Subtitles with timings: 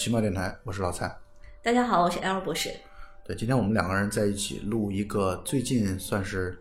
[0.00, 1.14] 奇妙电台，我是老蔡。
[1.62, 2.70] 大家好，我是 L 博士。
[3.22, 6.58] 对，今天我们两个人在一起录一个最近算是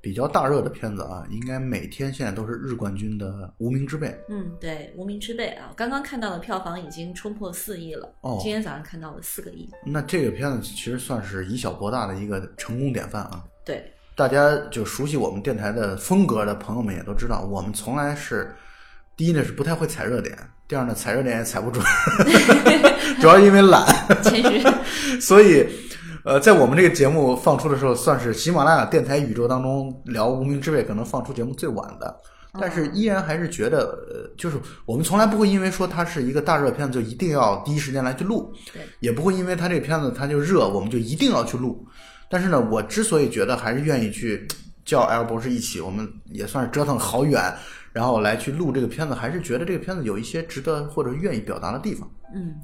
[0.00, 4.06] 比较大热的片子啊，应该每天现在都是日冠军的《无名之辈》。
[4.28, 8.08] 嗯，对，《无名之辈》啊，刚刚看到的票房已经冲破四亿了。
[8.20, 9.68] 哦今天早上看到了四个亿。
[9.84, 13.44] 那这个片子其实算是以小博大的一个成功典范啊。
[13.64, 18.54] 对，大家就熟悉我们电台的风格的朋友们也都知道，我们从来是
[19.16, 20.38] 第一呢是不太会踩热点，
[20.68, 21.84] 第二呢踩热点也踩不准，
[23.20, 23.86] 主要因为懒，
[24.22, 24.66] 谦虚。
[25.20, 25.66] 所以
[26.24, 32.14] 呃，在我们这个节目放出的时候，算是喜马拉雅电台宇宙当中聊《无名之辈》可能放出节目最晚的。
[32.58, 41.86] 但是依然还是觉得，呃，就是我们从来不会因为说它是一个大热片子就一定要第一时间来去录，对，也不会因为它这个片子它就热，我们就一定要去录。
[42.30, 44.48] 但是呢，我之所以觉得还是愿意去
[44.86, 47.54] 叫 L 博士一起，我们也算是折腾好远，
[47.96, 52.54] 然后来去录这个片子，还是觉得这个片子有一些值得或者愿意表达的地方嗯，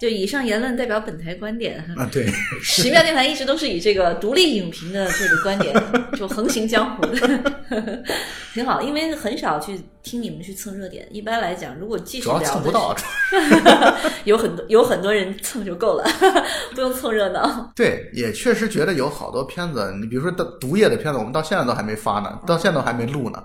[0.00, 1.80] 就以上言论代表本台观点。
[1.96, 2.08] 啊。
[2.12, 2.24] 对，
[2.62, 5.74] 奇妙电台一直都是以这个独立影评的这个观点
[6.16, 8.04] 就横行江湖的，
[8.54, 8.80] 挺好。
[8.80, 12.94] 因为很少去听你们去蹭热点，一般来讲，如果继续主要蹭不到。
[12.96, 13.04] 是，
[14.22, 16.04] 有很多有很多人蹭就够了，
[16.76, 17.72] 不用凑热闹。
[17.74, 23.42] 对，也确实觉得有好多片子，你比如说到毒液的片子，我们到现在都还没发呢，到现在都还没录呢。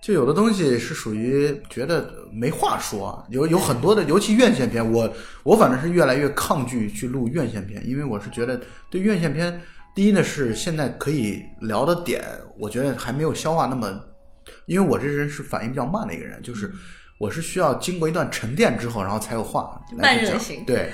[0.00, 5.12] 就有的东西是属于觉得没话说，有有很多的，尤其院线片，我
[5.42, 9.60] 我反正是越来越抗拒去录院线片，因为我是觉得对院线片，
[9.94, 12.24] 第一呢是现在可以聊的点，
[12.58, 14.00] 我觉得还没有消化那么，
[14.64, 16.72] 因为我这人是反应比较慢的一个人，就是
[17.18, 20.90] 我是需要经过一段沉淀之后，然后才有话来讲慢热型对。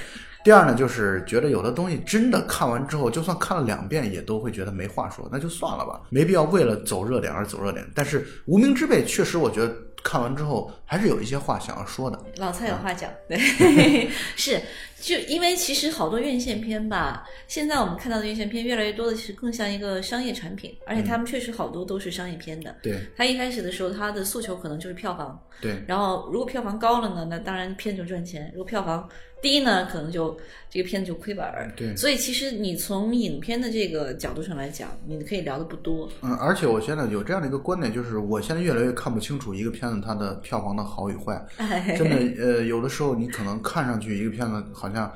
[0.47, 7.85] 第二呢，就是觉得有的东西真的看完之后，就算看了两遍，也都会觉得没话说，那就算了吧，没必要为了走热点而走热点。
[7.97, 9.75] 但是《无名之辈》确实，我觉得
[10.05, 12.19] 看完之后还是有一些话想要说的。
[12.37, 13.37] 老蔡有话讲，对，
[14.37, 14.61] 是
[15.01, 22.75] 就因为其实好多院线片吧，现在我们看到的院线片越来越多的，其实更像一个商业产品，而且他们确实好多都是商业片的。
[22.83, 29.09] 对他一开始的时候，他的诉求可能就是票房，对然后如果票房高了呢，那当然片就赚钱；如果票房
[29.43, 30.37] 低呢，可能就
[30.71, 31.71] 这个片子就亏本儿。
[31.77, 36.09] 对所以其实你从影片的这个角度上来讲，你可以聊的不多。
[36.23, 41.43] 嗯，而且我现在有这样的一个观点，就是我现在越来越看不清楚一个片子它的票房的好与坏。
[41.57, 45.11] 哎，真的，呃，有的时候你可能看上去一个片子好像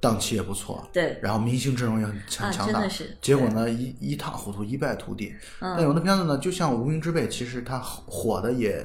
[0.00, 2.82] 档期也不错，对，然后明星阵容也很强啊强大，
[3.20, 5.34] 结果呢一一塌糊涂，一败涂地。
[5.60, 8.84] 嗯但有的片子呢，就像《无名之辈》，其实它火的也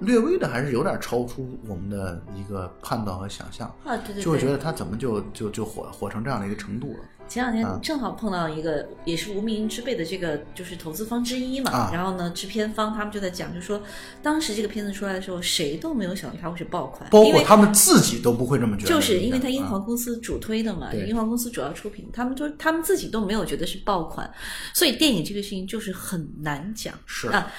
[0.00, 6.98] 略微的还是有点超出我们的一个判断和想象，啊，对对对，就会觉得他怎么就就就火火成这样的一个程度了。
[7.28, 11.90] 前两天啊正好碰到一个也是无名之辈的这个就是投资方之一嘛，啊。
[11.92, 13.82] 然后呢，制片方他们就在讲，就说
[14.22, 21.06] 当时这个片子出来的时候，谁都没有想到它会是爆款，包括他们自己都不会这么觉得，就是因为他英啊皇公司主推的嘛，对。
[21.06, 24.32] 英皇公司主要出品，他们都他们自己都没有觉得是爆款，
[24.72, 26.94] 所以电影这个事情就是很难讲。
[27.04, 27.28] 是。
[27.28, 27.52] 啊，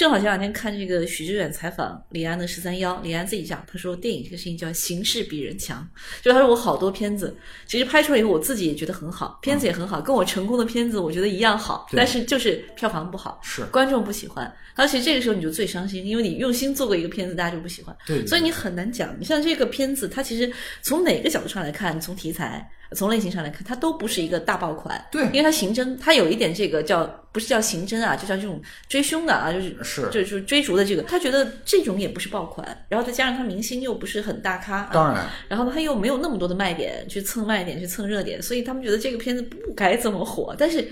[0.00, 5.86] 正好前两天看这个许知远采访李安的十三幺，李安自己讲，他说电影这个事情叫形势比人强，
[6.22, 19.14] 就他说我好多片子其实拍出来以后，我自己也觉得很好，片子也很好，跟我成功的片子我觉得一样好，但是就是票房不好，是观众不喜欢，而且这个时候你就最伤心，因为你用心做过一个片子，大家就不喜欢，对，所以你很难讲。
[19.20, 20.50] 你像这个片子，它其实
[20.80, 25.04] 从哪个角度上来看，从题材、从类型上来看，它都不是一个大爆款。
[25.12, 31.02] 对因为它刑侦，它有一点这个叫不是叫刑侦啊，就叫这种追凶的啊，就是是就是追逐的这个。
[31.02, 40.54] 他觉得这种也不是爆款，然后再加上他明星又不是很大咖，啊当然然后呢，他又没有那么多的卖点去蹭卖点、去蹭热点，所以他们觉得这个片子不该这么火。
[40.58, 40.86] 但是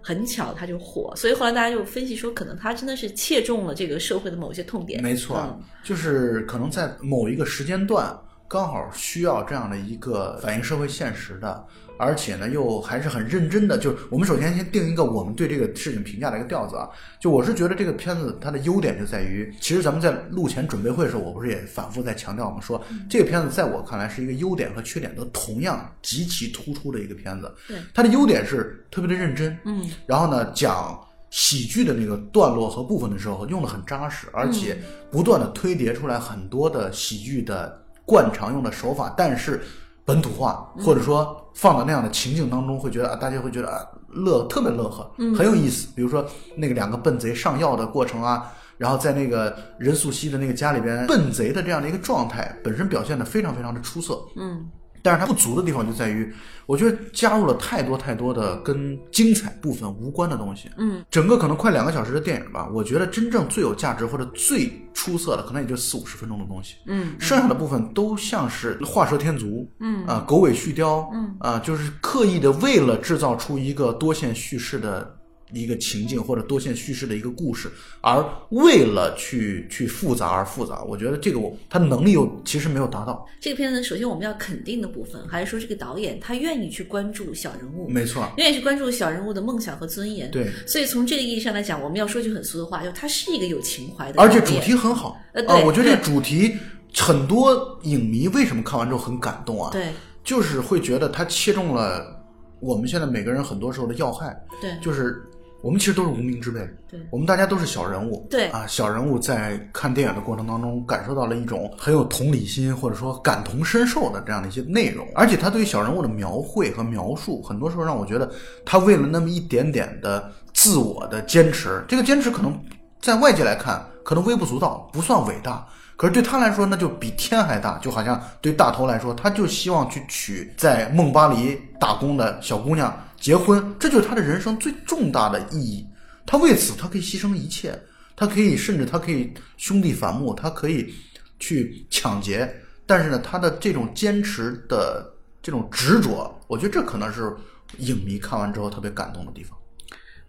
[0.00, 5.02] 很巧，他就火，所以后来大家就分析说，可能他真的是切中了这个社会的某些痛点。
[5.02, 8.16] 没错，嗯就是可能在某一个时间段，
[8.48, 11.66] 刚好需要这样的一个反映社会现实的，
[11.98, 13.76] 而且呢又还是很认真的。
[13.76, 16.88] 就是我们首先先定一个我们对这个事情评价的一个调子啊。
[17.20, 22.58] 就我是觉得这个片子它的优点就在于，其实咱们在录前准备会的时候，我不是也反复在强调吗？
[22.58, 27.54] 说这个片子在我看来是一个优点和缺点都同样极其突出的一个片子。
[27.66, 30.98] 对，它的优点是特别的认真，嗯，然后呢讲。
[31.30, 34.78] 喜剧的那个段落和部分的时候用的很扎实，而且
[35.10, 39.62] 不断的推叠出来很多的喜剧的惯常用的手法，但是
[40.02, 45.88] 本土化或者说放到那样的情境当中，会觉得啊，大家会觉得啊乐特别乐呵，很有意思。
[45.94, 46.26] 比如说
[46.56, 54.18] 那个两个笨贼上药的过程啊，然后在那个任素汐的那个家里边，笨贼的这样的一个状态，本身表现的非常非常的出色。
[54.36, 54.66] 嗯，
[55.02, 56.32] 但是它不足的地方就在于，
[56.66, 60.68] 我觉得加入了太多太多的跟精彩部分无关的东西。
[60.76, 66.76] 嗯，整个可能快两个小时的电影吧，我觉得真正最有价值或者最出色的，可能也就四五十分钟的东西。
[66.86, 75.17] 嗯，剩下的部分都像是画蛇添足，嗯啊，狗尾续貂，嗯啊，就是刻意的为了制造出一个多线叙事的
[75.52, 83.26] 一个情境或者多线叙事的一个故事，而为了去去复杂而复杂，我觉得这个我他能力又其实没有达到。
[83.40, 90.30] 这个片子首先我们要肯定的部分，还是说这个导演他愿意去关注小人物，没错，愿意去关注小人物的梦想和尊严。
[90.30, 95.18] 对，所以从这个意义上来讲，我们要说句很俗的话，就他是一个有情怀的，而且主题很好。
[95.32, 95.56] 呃对。
[95.56, 96.56] 啊，我觉得这个主题
[96.94, 99.70] 很多影迷为什么看完之后很感动啊？
[99.72, 99.86] 对。
[100.24, 102.22] 就是会觉得他切中了
[102.60, 104.70] 我们现在每个人很多时候的要害，对。
[104.82, 105.22] 就是
[105.60, 118.30] 我们其实都是无名之辈，对我们大家都是小人物，对啊，小人物在看电影的过程当中感受到了一种很有同理心或者说感同身受的这样的一些内容，而且他对于小人物的描绘和描述，很多时候让我觉得
[118.64, 122.56] 他为了那么一点点的自我的坚持，这个坚持可能
[123.00, 125.66] 在外界来看可能微不足道，不算伟大。
[125.96, 135.86] 可是对他来说，那就比天还大，就好像对大头来说，他就希望去娶在梦巴黎打工的小姑娘结婚，这就是他的人生最重大的意义。
[136.24, 137.78] 他为此，他可以牺牲一切，
[138.14, 140.94] 他可以甚至他可以兄弟反目，他可以
[141.38, 142.48] 去抢劫，
[142.86, 145.10] 但是呢，他的这种坚持的
[145.42, 147.34] 这种执着，我觉得这可能是
[147.78, 149.58] 影迷看完之后特别感动的地方。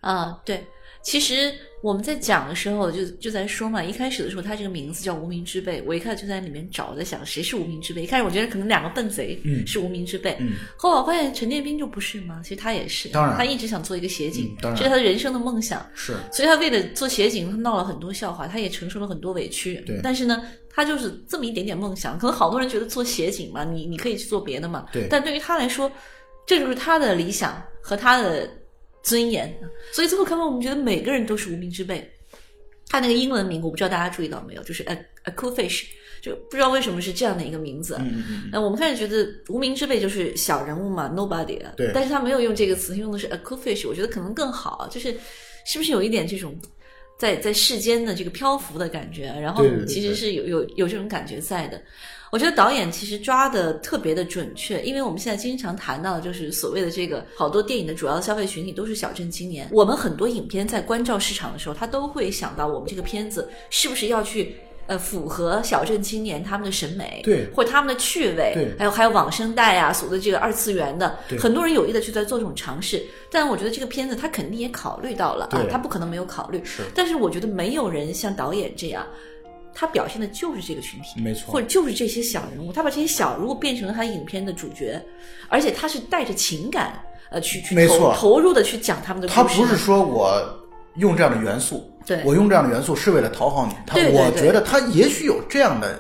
[0.02, 0.66] 啊，对。
[1.02, 8.04] 其实我们在讲的时候就就在说嘛，一开始的时候他这个名字叫无名之辈，我一开始就在里面找，在想谁是无名之辈。
[8.04, 15.84] 一开始我觉得可能两个笨贼嗯是无名之辈，嗯后来我发现陈建斌就不是嘛，其实他也是，当然他一直想做一个协警这是他的人生的梦想。
[15.94, 19.76] 是，所以他为了做协警，他闹了很多笑话，他也承受了很多委屈。
[19.88, 22.20] 对但是呢，他就是这么一点点梦想。
[22.20, 24.86] 可能好多人觉得做协警嘛，你你可以去做别的嘛。
[24.92, 25.90] 对但对于他来说，
[26.46, 28.50] 这就是他的理想和他的
[29.04, 29.54] 尊严。
[29.92, 32.10] 所以最后看完，我们觉得每个人都是无名之辈。
[32.88, 34.94] 他那个英文名，我不知道大家注意到没有，就是 a
[35.24, 35.84] a cool fish，
[36.22, 37.96] 就不知道为什么是这样的一个名字。
[38.00, 41.72] 嗯嗯嗯，那我们开始觉得无名之辈就是小人物嘛，nobody 啊。
[41.78, 45.16] 对但是他没有用这个词，他用的是 a cool fish，我觉得可能更好，就是
[45.68, 46.58] 是不是有一点这种
[47.20, 51.80] 在在世间的这个漂浮的感觉，然后其实是有有有这种感觉在的。
[52.32, 59.68] 我觉得导演其实抓的特别的准确，因为我们现在经常谈到的就是所谓的这个好多电影的主要消费群体都是小镇青年。
[59.72, 64.56] 我们很多影片在关照市场的时候，他都会想到我们这个片子是不是要去
[64.88, 73.04] 呃符合小镇青年他们的审美，对或者他们的趣味，对还有还有网生代啊，所谓的这个二次元的对，很多人有意的去在做这种尝试。
[73.32, 76.64] 但我觉得这个片子他肯定也考虑到了啊，他不可能没有考虑。
[76.66, 79.06] 是但是我觉得没有人像导演这样，
[79.80, 81.22] 他表现的就是这个群体。
[81.22, 85.02] 没错或者就是这些小人物，他把这些小人物变成了他影片的主角，
[85.48, 89.36] 而且他是带着情感，呃，去去投没错投入的去讲他们的故事。
[89.38, 90.38] 他不是说我
[90.98, 95.98] 用这样的元素，对我用这样的元素是为了讨好你，他我觉得他也许有这样的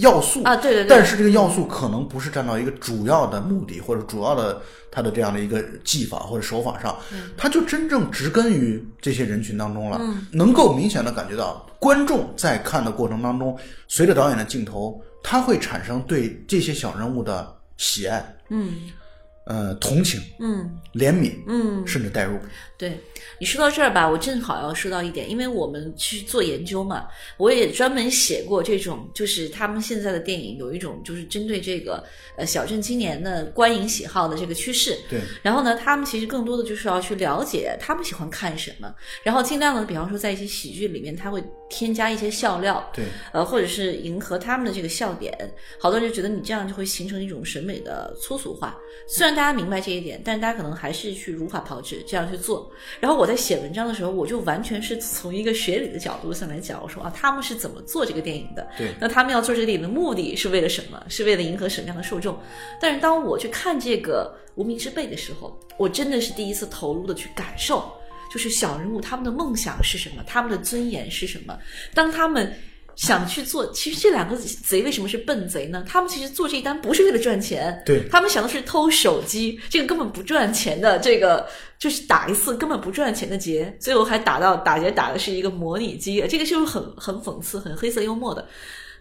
[0.00, 0.42] 要素。
[0.42, 4.60] 啊，对对对，但是这个要素可能不是站到一个主要的目的或者主要的
[4.90, 6.96] 他的这样的一个技法或者手法上，
[7.36, 10.26] 他就真正植根于这些人群当中了，嗯。
[10.32, 13.56] 能够明显的感觉到观众在看的过程当中，
[13.88, 18.72] 随着导演的镜头，他会产生对这些小人物的喜爱、嗯
[19.50, 22.38] 呃同情、嗯怜悯，嗯，甚至代入。
[22.78, 22.98] 对
[23.38, 32.02] 你说到这儿吧，我正好要说到一点，因为我们去做研究嘛，我也专门写过这种，就是他们现在的电影有一种就是针对这个
[32.36, 34.96] 呃小镇青年的观影喜好的这个趋势。
[35.08, 45.32] 对，然后呢，他们其实更多的就是要去了解他们喜欢看什么，然后尽量的，比方说在一些喜剧里面，他会添加一些笑料，对，呃，或者是迎合他们的这个笑点。
[45.78, 48.76] 好多人就觉得你这样就会形成一种审美的粗俗化。
[49.06, 52.70] 虽然大家明白这一点，但是大家可能还是去如法炮制这样去做。
[52.98, 58.68] 然后我在写文章的时候，我就完全是从一个学理的角度上来讲，我说啊，他们是怎么做这个电影的？
[58.76, 61.02] 对那他们要做这个电影的目的是为了什么？
[61.08, 62.36] 是为了迎合什么样的受众？
[62.80, 67.90] 但是当我去看这个《无名之辈》的时候，我真的是第一次投入的去感受，
[68.30, 71.58] 就是小人物他们的梦想是什么，他们的尊严是什么。
[71.92, 72.54] 当他们
[72.96, 75.82] 想去做，其实这两个贼为什么是笨贼呢？
[75.88, 88.46] 他们其实做这一单不是为了赚钱，对他们想的是偷手机，这个根本不赚钱的，这个就是打一次根本不赚钱的劫，最后还打到打劫打的是一个模拟机，这个就是很很讽刺、很黑色幽默的。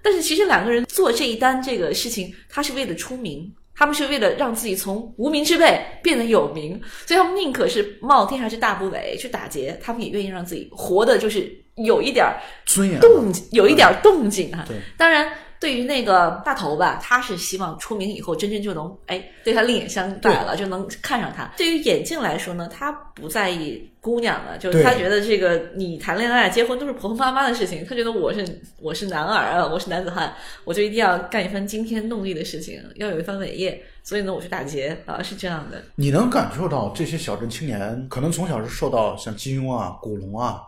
[0.02, 14.66] 但是其实两个人做这一单这个事情，他是为了出名，他们是为了让自己从无名之辈变得有名，所以他们宁可是冒天还是大不韪去打劫，他们也愿意让自己活的就是有一点儿尊严动，有一点儿动静啊。
[14.68, 21.52] 对当然对于那个大头吧，他是希望出名以后，真真就能哎对他另眼相待了，就能看上他。
[21.58, 33.84] 对于眼镜来说呢，他不在意姑娘了，就是他觉得这个你谈恋爱、结婚都是婆婆妈妈的事情，他觉得我是我是男儿啊，我是男子汉，我就一定要干一番惊天动地的事情，要有一番伟业。
[34.02, 35.84] 所以呢，我去打劫啊，是这样的。
[35.96, 40.62] 你能感受到这些小镇青年可能从小是受到像金庸啊、古龙啊、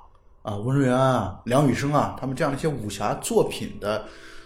[0.43, 4.05] 啊温瑞安啊、梁羽生啊他们这样的一些武侠作品的，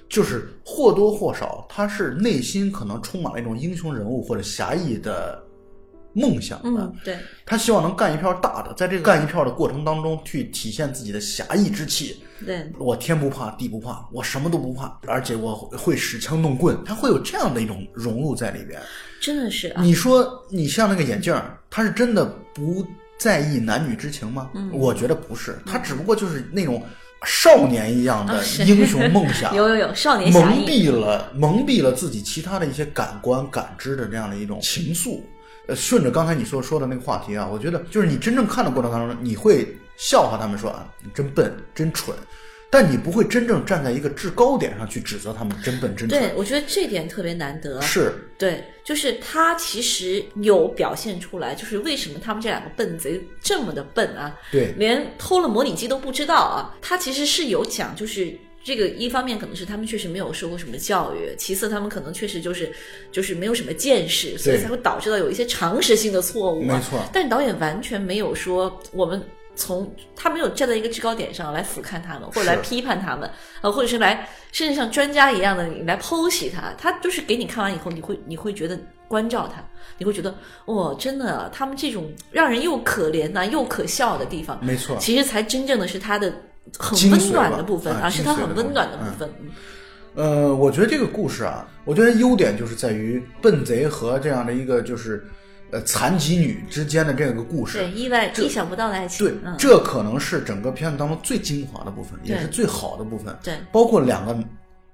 [0.09, 5.41] 就是或多或少，他是内心可能充满了一种英雄人物或者侠义的
[6.13, 6.81] 梦想的。
[6.81, 12.21] 嗯，对，他希望能干一票大的，在这个干一票的过程当中去体现自己的侠义之气。
[12.45, 18.81] 对，我天不怕地不怕，我什么都不怕，而且我会使枪弄棍，他会有这样的一种融入在里边。
[19.21, 19.81] 真的是啊。
[19.81, 22.85] 你说你像那个眼镜儿，他是真的不
[23.17, 24.51] 在意男女之情吗？
[24.53, 26.83] 嗯我觉得不是，他只不过就是那种
[27.25, 30.65] 少年一样的英雄梦想， 有有有，少年蒙。
[30.65, 35.19] 蔽了蒙蔽了自己其他的一些感官感知的这样的一种情愫。
[35.67, 39.67] 呃，顺着刚才你所说的那个话题啊，我觉得就是你真正看的过程当中，你会
[39.97, 42.15] 笑话他们说啊，你真笨，真蠢，
[42.75, 46.09] 但你不会真正站在一个制高点上去指责他们真笨真蠢。
[46.09, 47.81] 对，我觉得这点特别难得。
[47.81, 56.75] 是，对，就是他其实有表现出来，就是为什么他们这两个笨贼这么的笨啊，对，连偷了模拟机都不知道啊。
[56.81, 62.69] 他其实是有讲，就是这个一方面可能是他们确实没有受过什么教育，其次他们可能确实就是
[63.09, 66.75] 就是没有什么见识，所以才会导致到有一些常识性的错误、啊。
[66.75, 69.23] 没错但导演完全没有说我们。
[69.55, 73.29] 从他没有站在一个制高点上来俯瞰他们，或者来批判他们，
[73.61, 79.63] 呃，或者是来甚至像专家一样的你来剖析他，他就是给你看完以后，你会你会觉得关照他，
[79.97, 80.33] 你会觉得
[80.65, 84.97] 哇、真的，他们这种让人又可怜呐、又可笑的地方，没错。
[84.99, 86.33] 其实才真正的是他的
[86.77, 89.29] 很温暖的部分啊啊，是他很温暖的部分部分。
[89.41, 89.51] 嗯
[90.15, 95.27] 呃，我觉得这个故事啊，我觉得优点就是在于笨贼和这样的一个就是
[95.75, 97.79] 呃残疾女之间的这个故事。
[97.79, 103.37] 对，意外意想不到的爱情，对，嗯，这可能是整个片子当中最精华的部分，也是最好的部分。
[103.43, 104.37] 对，包括两个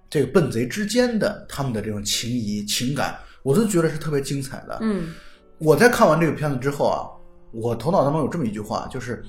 [0.09, 4.79] 这个笨贼之间的他们的这种情谊情感，我都觉得是特别精彩的。
[4.81, 5.13] 嗯
[5.59, 7.05] 我在看完这个片子之后啊，
[7.51, 9.23] 我头脑当中有这么一句话，就是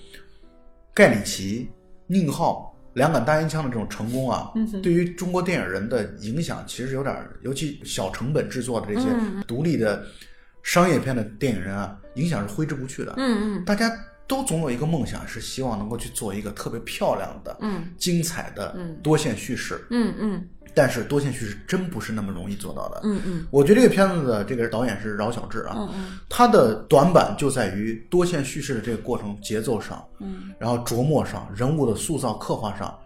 [0.94, 1.68] 盖里奇、
[2.06, 10.06] 宁浩两杆大烟枪的这种成功啊，嗯对于中国电影人的影响其实有点儿，尤其小成本制作的这些嗯独立的
[10.62, 13.14] 商业片的电影人啊，影响是挥之不去的。
[13.16, 13.90] 嗯嗯大家
[14.26, 19.84] 都总有一个梦想，是希望能够去做一个特别漂亮的、嗯精彩的嗯多线叙事。
[19.90, 23.02] 嗯嗯但是多线叙事真不是那么容易做到的。
[23.04, 32.98] 嗯嗯我觉得这个片子的这个导演是饶晓志啊，嗯嗯他的短板就在于多线叙事的这个过程节奏上，嗯，然后琢磨上、人物的塑造刻画上，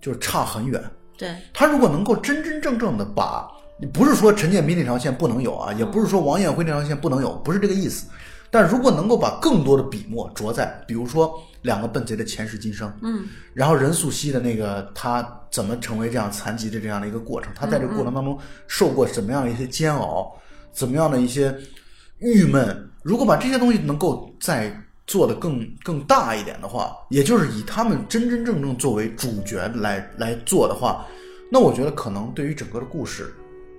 [0.00, 0.82] 就差很远。
[1.16, 3.48] 对，他如果能够真真正正的把，
[3.92, 8.06] 不是说陈建斌那条线不能有啊，也不是说王艳辉那条线不能有，不是这个意思。
[8.50, 13.26] 但如果能够把更多的笔墨着在，比如说两个笨贼的前世今生，嗯。
[13.52, 20.32] 然后任素汐的那个他怎么成为这样残疾的这样的一个过程，他在这个过程当中受过什么样的一些煎熬，
[20.72, 21.54] 怎么样的一些
[22.20, 24.74] 郁闷，如果把这些东西能够再
[25.06, 31.04] 做得更更大一点的话，也就是以他们真真正正作为主角来来做的话，
[31.50, 33.34] 那我觉得可能对于整个的故事，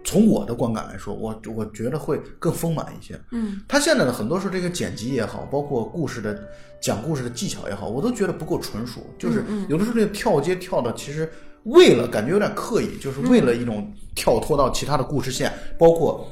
[0.08, 3.20] 从我的观感来说，我我觉得会更丰满一些。
[3.32, 6.42] 嗯他现在的很多时候这个剪辑也好，包括故事的
[6.82, 9.02] 讲故事的技巧也好，我都觉得不够纯熟。
[9.20, 11.30] 就是有的时候这个跳接跳的，其实
[11.64, 16.26] 为了感觉有点刻意，就是为了一种跳脱到其他的故事线，包括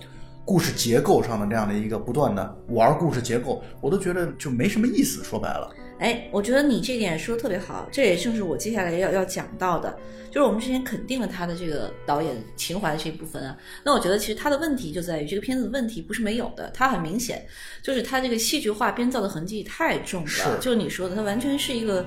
[0.46, 5.22] 故事结构上的这样的一个不断的玩故事结构，我都觉得就没什么意思。
[5.22, 9.98] 说白了，哎，我觉得你这点说的特别好，这也正是我接下来要要讲到的，
[10.30, 13.58] 就是我们之前肯定了他的这个导演情怀的这一部分啊。
[13.84, 17.46] 那我觉得其实他的问题就在于这个片子的问题不是没有的，它很明显
[17.82, 20.28] 就是他这个戏剧化编造的痕迹太重了。
[20.28, 22.06] 是就你说的，它完全是一个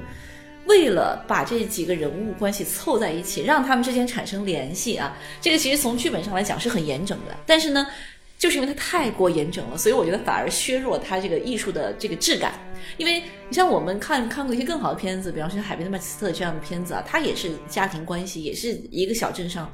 [0.66, 5.16] 为了把这几个人物关系凑在一起，让他们之间产生联系啊。
[5.40, 7.87] 这个其实从剧本上来讲是很严整的，但是呢。
[8.38, 12.54] 就是因为它太过严整了，所以我觉得反而削弱它这个艺术的这个质感。
[12.97, 19.71] 因为你像我们看看过一些更好的片子，比方说《海边的麦斯特》这样的片子啊，它也是家庭关系，也是一个小镇上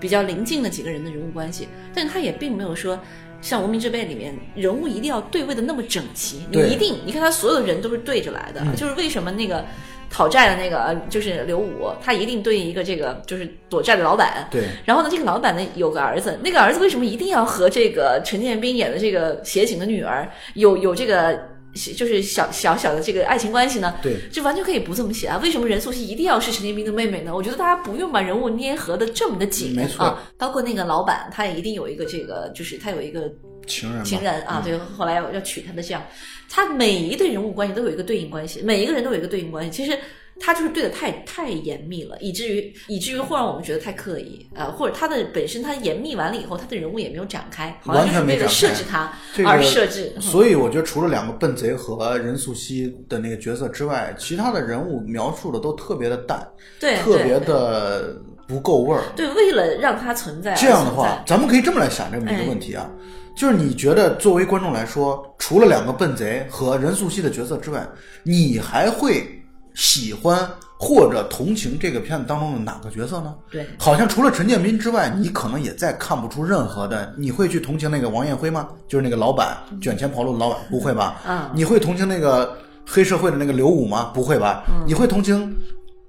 [0.00, 2.98] 比较邻近的几个人的人物关系，但是它也并没有说
[3.46, 9.64] 像《无名之辈》里面人物一定要对位的那么整齐，你一定你看他所有人都是对着来的，就是为什么那个。
[10.08, 21.36] 讨债的那个呃就是刘武，他一定对应一个这个就是躲债的老板，对，然后呢，这个老板呢有个儿子，那个儿子为什么一定要和这个陈建斌演的这个协警的女儿有有这个
[21.76, 25.38] 就是小小小的这个爱情关系呢，对，就完全可以不这么写啊。
[25.42, 27.34] 为什么任素汐一定要是陈建斌的妹妹呢？
[27.34, 30.22] 我觉得大家不用把人物捏合的这么的紧没错啊。
[30.38, 33.30] 包括那个老板，他也一定有一个这个，就是他有一个
[33.66, 36.02] 情人情人啊，嗯对，后来要要娶她的这样，
[36.48, 39.70] 他每一对人物关系都有一个对应关系，每一个人都有一个对应关系。
[39.70, 39.98] 其实
[40.38, 50.12] 他就是对的太太严密了，以至于以至于会让我们觉得太刻意啊、呃或者他的本身他严密完了以后，他的人物也没有展开，好像完就是为了全没展开设置他这个而设置。
[50.16, 56.46] 嗯所以我觉得除了两个笨贼和任素汐的那个角色之外，其他的人物描述的都特别的淡，
[56.78, 58.16] 对，特别的
[58.46, 59.02] 不够味儿。
[59.14, 62.90] 对，为了让它存在这样的话，咱们可以这么来想这么一个问题啊，
[63.36, 67.86] 就是你觉得作为观众来说，除了两个笨贼和任素汐的角色之外，
[68.22, 69.35] 你还会
[69.76, 73.34] 喜欢或者同情这个片子当中的哪个角色呢？
[73.50, 77.14] 对好像除了陈建斌之外，你可能也再看不出任何的。
[77.16, 78.68] 你会去同情那个王艳辉吗？
[78.88, 81.20] 就是那个老板卷钱跑路的老板，不会吧？
[81.28, 82.56] 嗯你会同情那个
[82.86, 84.10] 黑社会的那个刘武吗？
[84.14, 84.64] 不会吧？
[84.68, 85.54] 嗯你会同情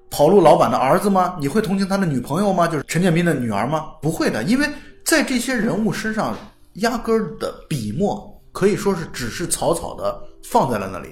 [0.09, 1.35] 跑路老板的儿子吗？
[1.39, 2.67] 你会同情他的女朋友吗？
[2.67, 3.87] 就是陈建斌的女儿吗？
[4.01, 4.67] 不会的，因为
[5.05, 6.35] 在这些人物身上，
[6.75, 11.09] 压根儿的笔墨可以说是只是草草的放在了那里，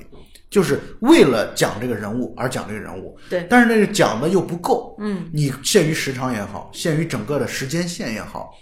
[0.56, 3.20] 就是为了讲这个人物而讲这个人物。
[3.30, 3.46] 对。
[3.50, 8.54] 但是那个讲的又不够，嗯，你限于时长也好，限于整个的时间线也好，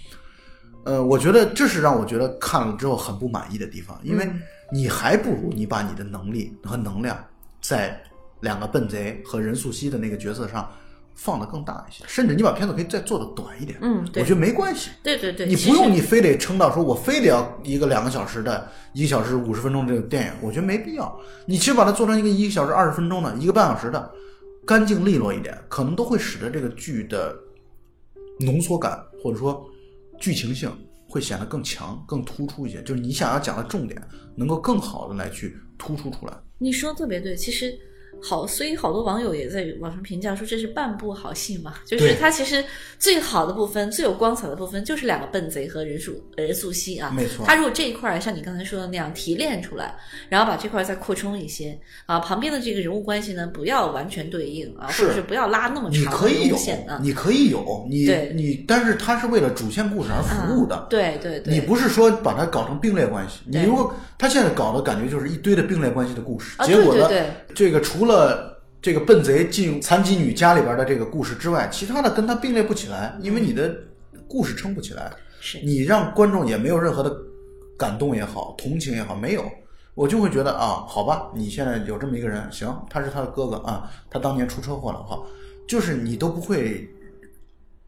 [0.85, 4.27] 呃，我觉得这是让我觉得看了之后很不满意的地方，因为
[4.71, 7.15] 你还不如你把你的能力和能量
[7.61, 8.01] 在
[8.39, 10.67] 两个笨贼和任素汐的那个角色上
[11.15, 14.89] 放得更大一些，甚至你把片子可以再做的短一点，嗯对我觉得没关系。
[15.01, 21.19] 对对对，你不用你非得撑到说我非得要一个两个小时的一个小时五十分钟这个电影，我觉得没必要。
[21.45, 24.11] 你其实把它做成一个一个小时二十分钟的，一个半小时的，
[24.65, 27.35] 干净利落一点，可能都会使得这个剧的
[28.39, 29.65] 浓缩感或者说
[30.19, 30.71] 剧情性
[31.07, 32.81] 会显得更强、更突出一些。
[32.83, 34.01] 就是你想要讲的重点，
[34.35, 36.33] 能够更好的来去突出出来。
[36.57, 37.77] 你说得特别对，其实
[38.23, 42.63] 好，所以好多网友也在网上评价说这是半部好戏嘛，就是对它其实
[42.97, 47.11] 最好的部分、最有光彩的部分就是两个笨贼和任素任素汐啊。
[47.15, 49.93] 没错他如果这一块像你刚才说的那样提炼出来，
[50.29, 56.99] 然后把这块再扩充一些啊，旁边的这个人物关系呢不要完全对应啊，是或者是不要拉那么长的路可以有线啊，。
[57.01, 60.75] 你可以有，你对你，但是它是为了主线故事而服务的。
[60.75, 68.12] 啊对对对，你不是说把它搞成并列关系，你如果他现在搞的感觉就是一堆的并列关系的故事，啊结果呢，对对这个除了
[68.81, 73.73] 这个笨贼进残疾女家里边的这个故事之外，其他的跟他并列不起来，因为你的
[74.27, 75.59] 故事撑不起来，是。
[75.59, 77.15] 你让观众也没有任何的
[77.77, 79.43] 感动也好，同情也好，没有。
[79.95, 85.21] 我就会觉得啊，好吧，你现在有这么一个人，行，他是他的哥哥啊，他当年出车祸了，哈，
[85.67, 86.89] 就是你都不会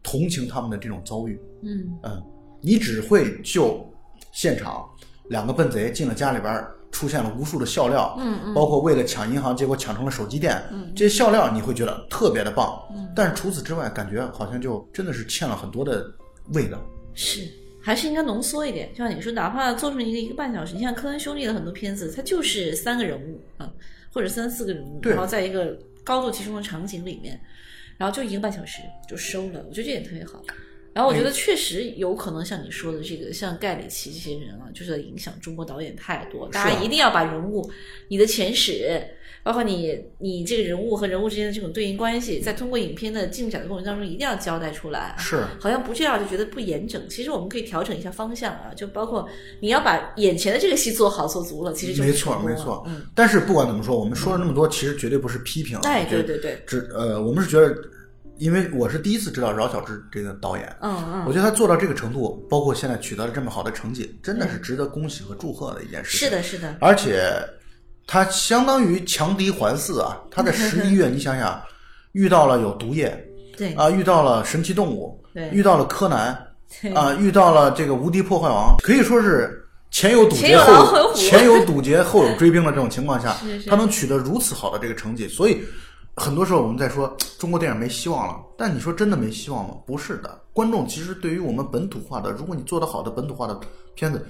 [0.04, 1.98] 同情他们的这种遭遇，嗯。
[2.04, 2.24] 嗯，
[2.62, 3.84] 你只会就
[4.32, 4.88] 现场
[5.30, 16.10] 两个笨贼进了家里边儿，出现了无数的笑料，嗯嗯包括为了抢银行，结果抢成了手机店，嗯这些笑料你会觉得特别的棒，嗯，但是除此之外，感觉好像就真的是欠了很多的
[16.54, 16.80] 味道，
[17.14, 17.42] 是，
[17.82, 18.90] 还是应该浓缩一点。
[18.94, 23.70] 就像你说，哪怕做成一个一个半小时，你像科恩兄弟的很多片子，它就是三个人物啊，
[24.14, 27.38] 或者三四个人物，对然后在一个高度集中的场景里面，
[27.98, 29.66] 然后就一个半小时就收了。
[29.68, 30.42] 我觉得这点特别好。
[30.96, 36.48] 然后我觉得确实有可能像你说的这个，像盖里奇这些人啊，就是影响中国导演太多。
[36.48, 37.70] 大家一定要把人物、
[38.08, 39.06] 你的前史，
[39.44, 45.14] 包括你你这个人物和人物之间的这种对应关系，在通过影片的进展的过程当中，一定要交代出来。
[45.20, 47.10] 是好像不这样就觉得不严整。
[47.10, 49.28] 其实我们可以调整一下方向啊，就包括
[49.60, 57.76] 你要把眼前的这个戏做好做足了，其实就没错没错，嗯，但是不管怎么说，我们说了那么多，其实绝对不是批评啊，哎，对对对，只呃，我们是觉得，
[58.38, 66.28] 因为我是第一次知道饶晓志这个导演，嗯嗯，我觉得他做到这个程度，包括现在取得了这么好的成绩，真的是值得恭喜和祝贺的一件事情。
[66.28, 67.24] 是的，是的，而且
[68.06, 70.20] 他相当于强敌环伺啊！
[70.30, 71.62] 他在 十一月，你想想，
[72.12, 73.18] 遇到了有毒液
[73.58, 73.74] 对。
[73.74, 75.50] 啊，遇到了神奇动物，对。
[75.52, 76.38] 遇到了柯南
[76.82, 76.94] 对。
[76.94, 85.64] 啊，遇到了这个无敌破坏王，可以说是前有堵截后 前有堵截后有追兵的这种情况下他能取得如此好的这个成绩，所以
[86.16, 89.76] 很多时候我们在说中国电影没希望了，但你说真的没希望吗？
[89.86, 93.60] 不是的，观众其实对于我们本土化的，如果你做得好的本土化的
[93.94, 94.26] 片子，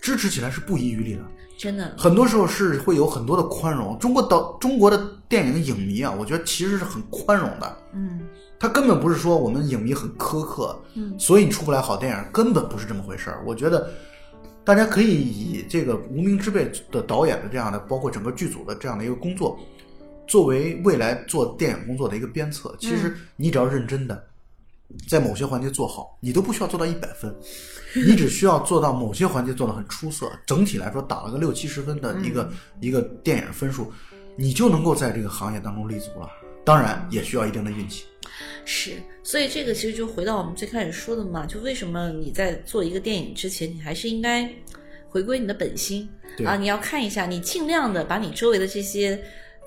[0.00, 1.22] 支持起来是不遗余力的。
[1.58, 3.98] 真的，很多时候是会有很多的宽容。
[3.98, 7.76] 中国导中国的电影影迷啊，我觉得其实是很宽容的。
[7.92, 8.20] 嗯
[8.58, 13.42] 他根本不是说我们影迷很苛刻，嗯，所以你出不来好电影，根本不是这么回事儿。
[13.46, 13.88] 我觉得
[14.64, 19.58] 大家可以以这个无名之辈的导演的这样的，包括整个剧组的这样的一个工作，
[20.30, 22.72] 作为未来做电影工作的一个鞭策。
[22.78, 24.24] 其实你只要认真的
[25.08, 27.34] 在某些环节做好，你都不需要做到一百分，
[28.06, 32.48] 你只需要做到某些环节做得很出色，整体来说打了个六七十分的一个、
[32.80, 33.92] 一个电影分数，
[34.36, 36.28] 你就能够在这个行业当中立足了。
[36.64, 38.04] 当然，也需要一定的运气。
[38.64, 38.92] 是，
[39.24, 44.48] 所以这个其实就回到我们最开始说的嘛，就为什么你在做一个电影之前，你还是应该
[45.08, 46.08] 回归你的本心
[46.44, 49.20] 啊，你要看一下，你尽量的把你周围的这些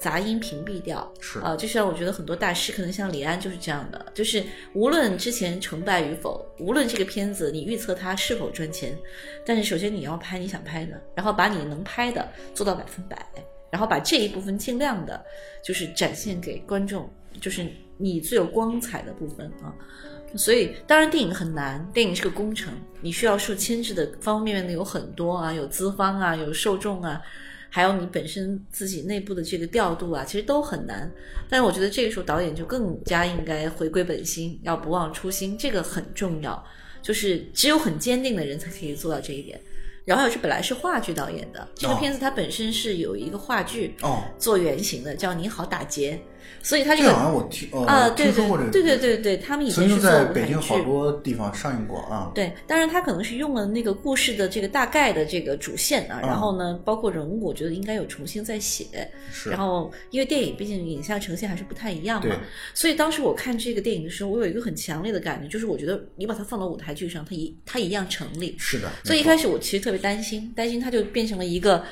[0.04, 1.10] 杂音屏蔽掉。
[1.22, 8.98] 是啊，就像我觉得很多大师，可能像李安就是这样的，就是无论之前成败与否，无论这个片子你预测它是否赚钱，
[9.46, 13.26] 但是首先你要拍你想拍的，然后把你能拍的做到百分百，
[13.72, 15.24] 然后把这一部分尽量的，
[15.63, 17.66] 就是展现给观众，就是
[17.98, 19.74] 你最有光彩的部分啊。
[20.36, 27.22] 所以，当然电影很难，电影是个工程，你需要受牵制的方方面面的有很多啊，有资方啊，有受众啊，
[27.76, 31.12] 还有你本身自己内部的这个调度啊，其实都很难。
[31.50, 36.64] 但是我觉得这个时候导演就更加应该回归本心，要不忘初心，这个很重要。
[37.02, 39.60] 就是只有很坚定的人才可以做到这一点。
[40.06, 46.22] 饶晓志本来是话剧导演的，这个哦片子它本身是有一个话剧哦，做原型的，叫《你好，打劫》，
[46.62, 50.84] 所以他这个好像我听呃、啊，对对对对对对，他们以前是在北京好。
[50.84, 52.29] 多地方上映过啊。
[52.36, 58.86] 对，当然他可能是用了那个故事的这个大概的这个主线啊，嗯然后呢，包括人物，我觉得应该有重新再写。
[59.32, 62.36] 是，然后，因为电影毕竟影像呈现还是不太一样嘛，
[62.73, 68.56] 所以当时我看这个电影的时候，我有一个很强烈的感觉，就是我觉得你把它放到舞台剧上，它一它一样成立。
[68.60, 68.89] 是的。
[69.06, 71.84] 所以一开始我其实特别担心，担心它就变成了一个，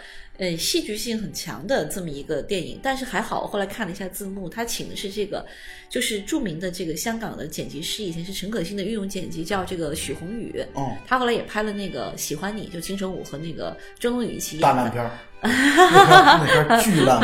[0.41, 2.79] 呃，戏剧性很强的这么一个电影。
[2.81, 5.45] 但是还好，我后来看了一下字幕，他请的是这个，
[5.87, 10.65] 就是著名的这个香港的剪辑师，以前是陈可辛的御用剪辑，叫这个许宏宇。
[10.73, 14.67] 哦，他后来也拍了那个《喜欢你》，就金城武和那个周冬雨一起演的。
[14.67, 15.11] 大烂片儿，
[15.43, 17.21] 那片儿巨烂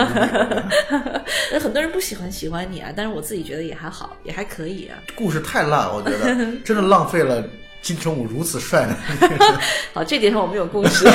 [1.60, 5.02] 很多人不喜欢《喜欢你》啊，但是我自己觉得也还好，也还可以啊。
[5.16, 7.44] 故事太烂，我觉得真的浪费了
[7.88, 8.98] 金城武如此帅呢。
[9.96, 11.06] 好，这点上我们有共识。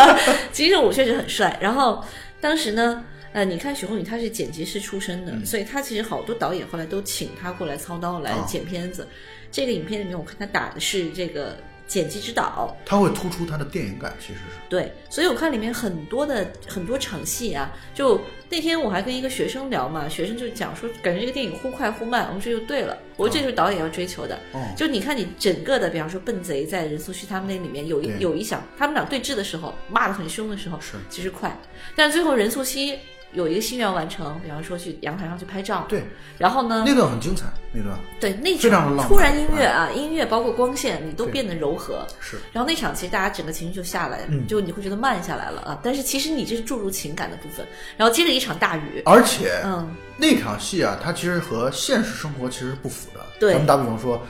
[0.50, 1.58] 金城武确实很帅。
[1.60, 2.02] 然后
[2.40, 9.06] 当时呢，呃，你看许宏宇他是剪辑师出身的，所以他其实好多导演后来都请他过来操刀来啊剪片子。
[9.50, 11.54] 这个影片里面，我看他打的是这个
[11.92, 14.56] 剪辑指导，他会突出他的电影感，其实是。
[14.66, 24.38] 对，所以我看里面很多的很多场戏啊，就那天我还跟一个学生聊嘛，学生就讲说，感觉这个电影忽快忽慢，我说这就对了，我说这就是导演要追求的。
[24.52, 31.54] 哦，就你看你整个的，比方说笨贼在任素汐他们那里面有一有一场，他们俩对峙的时候骂得很凶的时候，是其实快，
[31.94, 32.96] 但最后任素汐
[33.32, 36.04] 有一个心愿完成，比方说去阳台上去拍照，对，
[36.38, 37.98] 然后呢，那段很精彩，那段。
[38.20, 42.36] 对那场突然音乐啊，音乐包括光线，你都变得柔和，是。
[42.52, 44.46] 然后那场其实大家整个情绪就下来了，嗯。
[44.46, 47.66] 就你会觉得慢下来了啊，但是其实你这是注入情感的部分，
[47.96, 53.20] 然后接着一场大雨，而且嗯，那场戏啊，它其实和现实生活其实是不符的。
[53.40, 53.52] 对。
[53.52, 54.20] 咱们打比方说，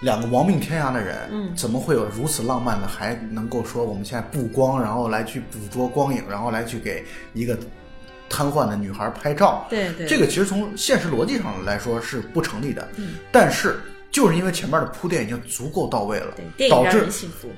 [0.00, 1.54] 两个亡命天涯的人，嗯。
[1.54, 7.56] 怎么会有如此浪漫的，还能够说我们现在布光，然后来去捕捉光影，然后来去给一个
[8.28, 9.66] 瘫痪的女孩拍照？
[9.70, 12.86] 对对，这个其实从现实逻辑上来说是不成立的。
[12.96, 17.06] 嗯，但是就是因为前面的铺垫已经足够到位了对，导致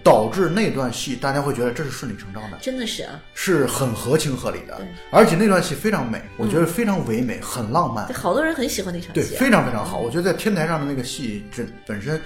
[0.02, 2.58] 导致那段戏大家会觉得这是顺理成章的。
[2.60, 4.80] 真的是啊，是很合情合理的，
[5.10, 9.98] 而且那段戏非常美，我觉得非常唯美，很浪漫对，，好多人很喜欢那场，戏、啊，非常非常好。
[10.00, 12.20] 我觉得在天台上的那个戏，这本身，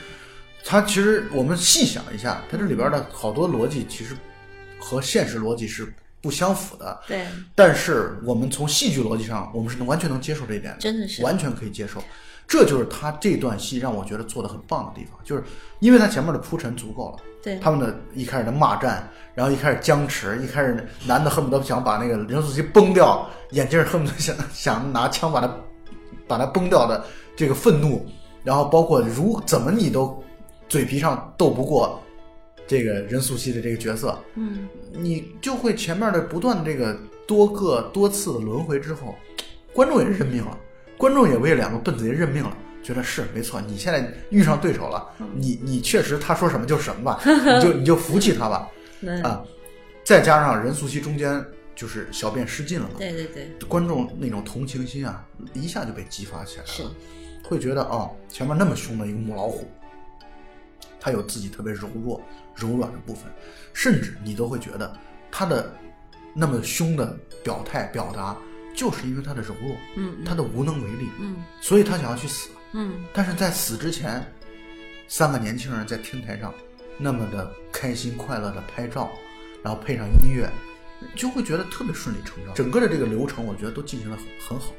[0.64, 4.16] 它其实我们细想一下，它这里边的好多逻辑其实
[4.78, 5.92] 和现实逻辑是
[6.24, 6.98] 不相符的。
[7.06, 12.02] 对，但是我们从戏剧逻辑上，我们是能完全能接受这一点的，真的是完全可以接受。
[12.48, 15.44] 这就是他这段戏让我觉得做的很棒的地方，就是
[15.80, 17.18] 因为他前面的铺陈足够了。
[17.42, 25.54] 对他们的一开始的骂战，然后一开始僵持，一开始男的恨不得想把那个任素汐崩掉，眼镜儿恨不得想想拿枪把他
[26.26, 27.04] 把他崩掉的
[27.36, 28.06] 这个愤怒，
[28.42, 30.22] 然后包括如怎么你都
[30.68, 32.00] 嘴皮上斗不过
[32.74, 39.14] 这个任素汐的这个角色，嗯，你就会前面的不断的这个多个多次的轮回之后，
[39.72, 40.58] 观众也认命了，
[40.98, 42.56] 观众也为两个笨贼认命了。
[42.82, 48.68] 觉得是没错，你现在遇上对手了，你你确实他说什么就什么吧， 你就你就服气他吧
[49.22, 49.42] 啊！
[50.04, 51.42] 再加上任素汐中间
[51.74, 56.90] 就是小便失禁了嘛，对对对，观众那种同情心啊，一下就被激发起来是了，
[57.42, 59.66] 会觉得哦，前面那么凶的一个母老虎，
[61.00, 62.20] 它有自己特别柔弱、
[62.54, 63.24] 柔软的部分，
[63.72, 64.96] 甚至你都会觉得
[65.30, 65.74] 他的
[66.34, 68.36] 那么凶的表态表达，
[68.74, 72.50] 就是因为他的柔弱，嗯他的无能为力，嗯所以他想要去死。
[72.72, 74.24] 嗯，但是在死之前，
[75.06, 76.52] 三个年轻人在天台上
[76.98, 79.12] 那么的开心快乐的拍照，
[79.62, 80.50] 然后配上音乐，
[81.14, 82.52] 就会觉得特别顺理成章。
[82.54, 84.72] 整个的这个流程，我觉得都进行的很很好。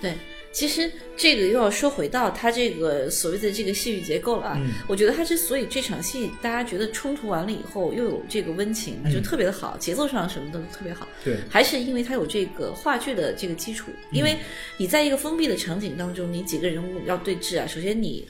[0.00, 0.18] 对，
[0.52, 4.56] 其实这个又要说回到他这个所谓的这个戏剧结构了啊。
[4.58, 11.06] 嗯我觉得他之所以这场戏大家觉得冲突完了以后又有这个温情，就特别的好，节奏上什么的都特别好。
[11.24, 13.90] 对，还是因为他有这个话剧的这个基础。
[14.10, 14.36] 因为
[14.76, 18.26] 你在一个封闭的场景当中，你几个人物要对峙啊，首先你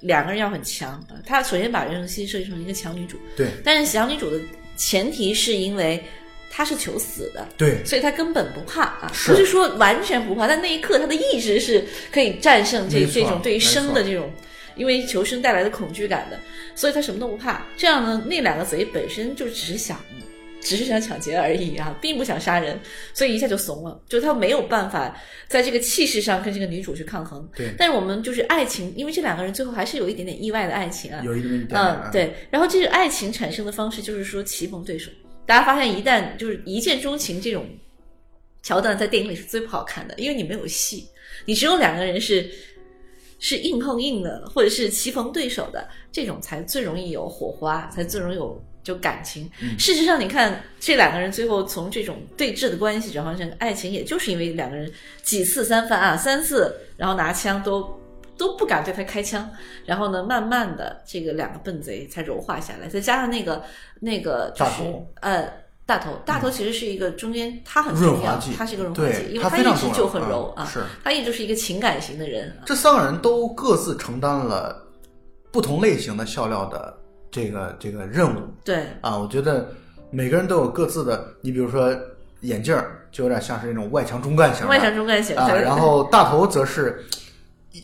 [0.00, 1.16] 两个人要很强啊。
[1.24, 4.40] 他首先把任素汐设计成一个强女主，对，但是强女主的
[4.76, 6.02] 前提是因为
[6.50, 7.46] 她是求死的。
[7.56, 11.82] 对，所以他根本不怕啊，不是说完全不怕，但那一刻他的意志是
[12.12, 14.30] 可以战胜这这种对于生的这种，
[14.74, 16.38] 因为求生带来的恐惧感的，
[16.74, 17.64] 所以他什么都不怕。
[17.76, 19.98] 这样呢，那两个贼本身就只是想，
[20.60, 22.78] 只是想抢劫而已啊，并不想杀人，
[23.14, 27.48] 所以一下就怂了，就他没有办法在这个气势上跟这个女主去抗衡。
[27.56, 32.34] 对但是我们就是爱情，因为这两个人最后还是有一点点意外的爱情啊，有一点点嗯，，对。
[32.50, 35.10] 然后这个爱情产生的方式就是说棋逢对手。
[35.50, 37.66] 大家发现，一旦就是一见钟情这种
[38.62, 41.08] 桥段，在电影里是最不好看的，因为你没有戏，
[41.44, 42.48] 你只有两个人是
[43.40, 49.50] 是硬碰硬的，或者是棋逢对手的，这种才最容易有火花，才最容易有就感情。
[49.76, 54.88] 事实上，你看这两个人最后从这种对峙的关系转换成爱情，也就是因为两个人
[55.24, 57.99] 几次三番啊，三次，然后拿枪都。
[58.40, 59.46] 都不敢对他开枪，
[59.84, 63.62] 然后呢，慢慢的这个两个笨贼才柔化下来，再加上那个
[64.00, 65.06] 那个就是大头。
[65.20, 65.52] 呃
[65.84, 70.80] 大头，大头其实是一个中间他很重要他是一个润滑对剂，因为他他一直就很柔啊，啊是。
[71.02, 74.86] 他一直是一个情感型的人啊，这三个人都各自承担了
[75.50, 76.96] 不同类型的笑料的
[77.28, 78.38] 这个这个任务。
[78.64, 78.86] 对。
[79.00, 79.18] 啊。
[79.18, 79.68] 我觉得
[80.10, 81.92] 每个人都有各自的，你比如说
[82.42, 87.29] 眼镜儿就有点像是那种外强中干型的，外强中干型，啊，然后大头则是一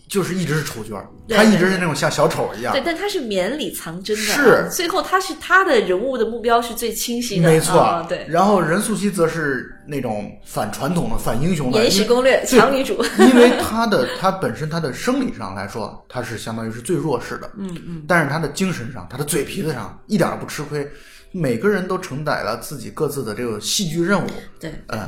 [0.08, 20.88] 就是一直是丑角他一直是那种像小丑一样对，，但他是绵里藏针的啊，是最后他是他的人物的目标是最清晰的，没错啊，对，然后任素汐则是那种反传统的、反英雄的，延禧攻略强女主，因为她的她本身她的生理上来说，她是相当于是最弱势的，嗯嗯，但是她的精神上，她的嘴皮子上一点不吃亏。
[21.32, 25.06] 每个人都承载了自己各自的这个戏剧任务，对，嗯，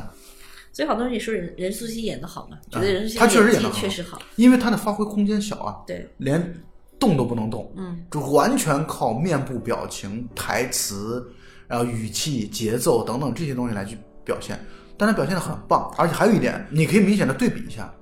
[0.71, 6.53] 所以好多人也说任任素汐演的好嘛，觉得任素汐她确实演演得好技确实好，因为她的发挥空间小啊，对，连
[6.99, 11.25] 动都不能动，嗯，就完全靠面部表情、台词，
[11.67, 14.59] 然后语气、节奏等等这些东西来去表现。
[14.97, 17.93] 但她表现的很棒，而且还有一点，你可以明显的对比一下，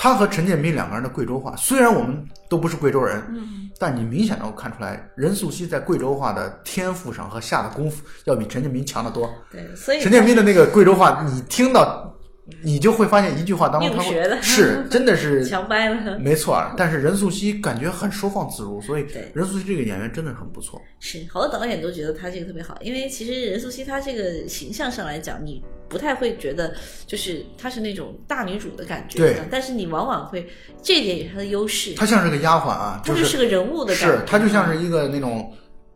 [0.00, 9.28] 她和陈建斌两个人的贵州话，虽然我们都不是贵州人，嗯，但你明显能够看出来，任素汐在贵州话的天赋上和下的功夫要比陈建斌强得多。
[9.50, 12.14] 对，所以陈建斌的那个贵州话，你听到，
[12.62, 14.00] 你就会发现一句话当中
[14.40, 16.18] 是 真的是强掰了。
[16.18, 20.80] 没错儿，但是任素汐感觉很收放自如，所以任素汐这个演员真的很不错。
[20.98, 26.74] 是，好多导演都觉得她这个特别好，因为其实任素汐她这个形象上来讲，你不太会觉得
[27.06, 30.48] 就是她是那种大女主的感觉，对但是你往往会，
[30.82, 35.52] 这一点也是她的优势，她像是个丫鬟啊，她就就是个人物的感觉，是她就像是一个那种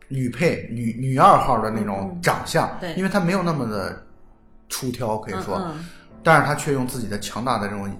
[0.07, 4.05] 女配、女女二号的那种嗯长相，对因为她没有那么的
[4.69, 5.85] 出挑，可以说，嗯嗯
[6.23, 7.91] 但是他却用自己的强大的这种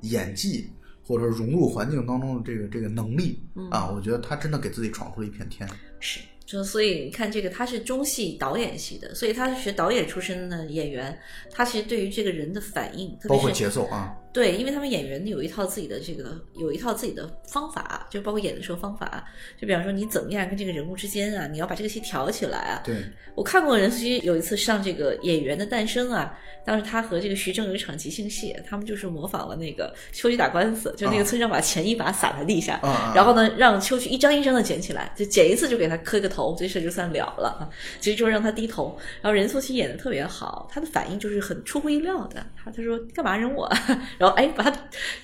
[0.00, 0.72] 演技。
[1.08, 5.66] 或者说融入环境当中的这个这个能力、嗯啊，我觉得他真的给自己闯出了一片天。
[6.00, 11.18] 是，就所以你看这个，他是中戏导演系的，所以他是学导演出身的演员，
[11.50, 19.24] 他其实对于这个人的反应，特包括节奏啊，对，因为他们演员有一套自己的这个，有一套自己的方法，就包括演的时候方法，
[19.60, 22.82] 就比方说你怎么样跟这个人物之间啊，你要把这个戏挑起来啊。
[22.84, 22.96] 对，
[23.34, 32.78] 我看过任素汐有一次上这个《演员的诞生》啊，当时他和这个徐峥有一场即兴戏，他们就是模仿了那个秋菊打官司，就那个啊村长把钱一把撒在地下，
[33.14, 37.68] 然后呢让秋菊一张一张的捡起来，就捡一次就给他磕个头，这事就算了了啊。
[38.00, 38.96] 其实就是让他低头。
[39.22, 42.44] 然后任素汐演的特别好，她的反应就是很出乎意料的。
[42.56, 43.68] 她她说干嘛扔我？
[44.18, 44.70] 然后哎把他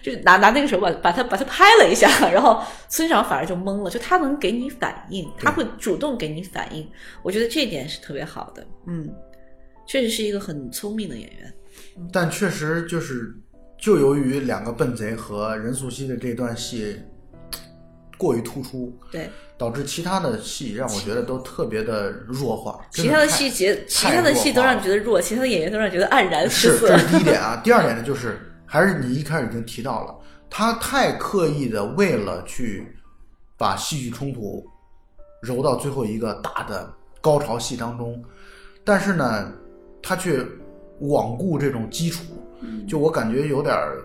[0.03, 6.88] 就是拿拿那个手把把他把他拍了一下，然后村长反而就懵了，就他能给你反应，他会主动给你反应，
[7.23, 8.67] 我觉得这一点是特别好的。
[8.87, 9.09] 嗯，
[9.87, 11.53] 确实是一个很聪明的演员。
[12.12, 13.35] 但确实就是，
[13.79, 16.97] 就由于两个笨贼和任素汐的这段戏
[18.17, 22.81] 过于突出，对，导致其他的戏让我觉得都特别的弱化。
[22.93, 26.99] 其他的太细节，其他的戏都让你觉得弱，其他的演员都让你觉得黯然失是，色这。
[26.99, 27.61] 是第一点啊。
[27.62, 30.13] 第二点呢，就是还是你一开始已经提到了，
[30.51, 32.85] 他太刻意的为了去
[33.57, 34.67] 把戏剧冲突
[35.41, 38.21] 揉到最后一个大的高潮戏当中，
[38.83, 39.53] 但是呢，
[40.03, 40.45] 他却
[41.01, 42.25] 罔顾这种基础，
[42.89, 44.03] 就我感觉有点儿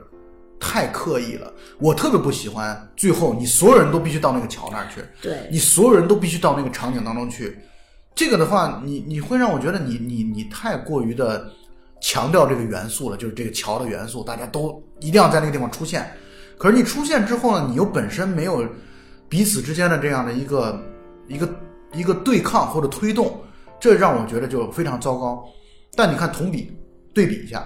[0.60, 1.52] 太刻意了。
[1.80, 7.58] 我特别不喜欢最后你所有人都必须到那个桥那儿去，对，你所有人都必须到那个场景当中去。
[8.14, 11.52] 这个的话，你你会让我觉得你你你太过于的
[12.02, 16.10] 强调这个元素了，就是这个桥的元素，大家都一定要在那个地方出现。
[16.58, 18.66] 可是你出现之后呢，你又本身没有
[19.28, 20.82] 彼此之间的这样的一个
[21.28, 21.50] 一个
[21.94, 23.42] 一个对抗或者推动，
[23.80, 25.46] 这让我觉得就非常糟糕。
[25.96, 26.72] 但你看同比
[27.14, 27.60] 对比一下，《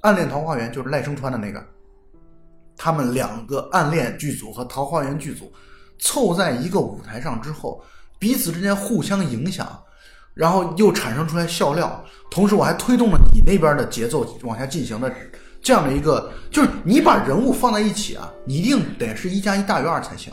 [0.00, 1.64] 暗恋桃花源》就是赖声川的那个，
[2.76, 5.52] 他们两个暗恋剧组和桃花源剧组
[5.98, 7.82] 凑在一个舞台上之后，
[8.18, 9.66] 彼此之间互相影响，
[10.34, 15.12] 然后又产生出来笑料，同时我还推动了你那边的节奏往下进行的
[15.60, 20.32] 这样的一个，就是你把人物放在一起啊，你一定得是一加一大于二才行。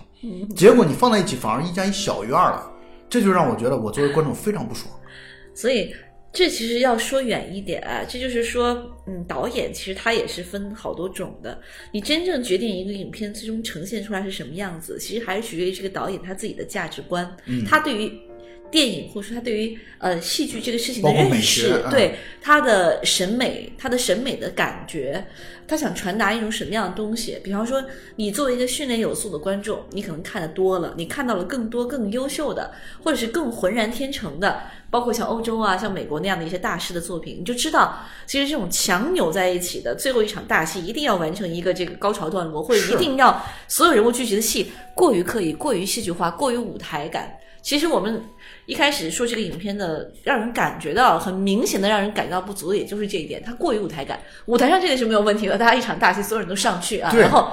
[0.55, 2.71] 结果你放在一起反而一加一小于二了，
[3.10, 4.89] 这就让我觉得我作为观众非常不爽。
[5.53, 5.93] 所以
[6.31, 11.60] 这其实要说远一点啊，这就是说，嗯，导演其实他也是分好多种的。
[11.91, 18.26] 你真正决定一个影片最终呈现出来是什么样子，其实还是取决于这个导演他自己的价值观，嗯他对于。
[18.69, 25.25] 电影或者说他对于呃戏剧这个事情的认识对他的审美，他的审美的感觉，
[25.67, 27.39] 他想传达一种什么样的东西？
[27.43, 27.84] 比方说，
[28.15, 47.38] 你作为一个训练有素的观众，你可能看的多了，你看到了更多更优秀的，或者是更浑然天成的，包括像欧洲啊、像美国那样的一些大师的作品，你就知道，其实这种强扭在一起的最后一场大戏，一定要完成一个这个高潮段落，或者一定要所有人物聚集的戏过于刻意、过于戏剧化、过于舞台感。
[47.67, 48.23] 其实我们
[48.65, 54.17] 一开始说这个影片的，让人感觉到很明显的让人感到不足的，也就是这一点，它过于舞台感。
[54.45, 57.51] 舞台上这个是没有问题的，大家一场大戏，所有人都上去啊，然后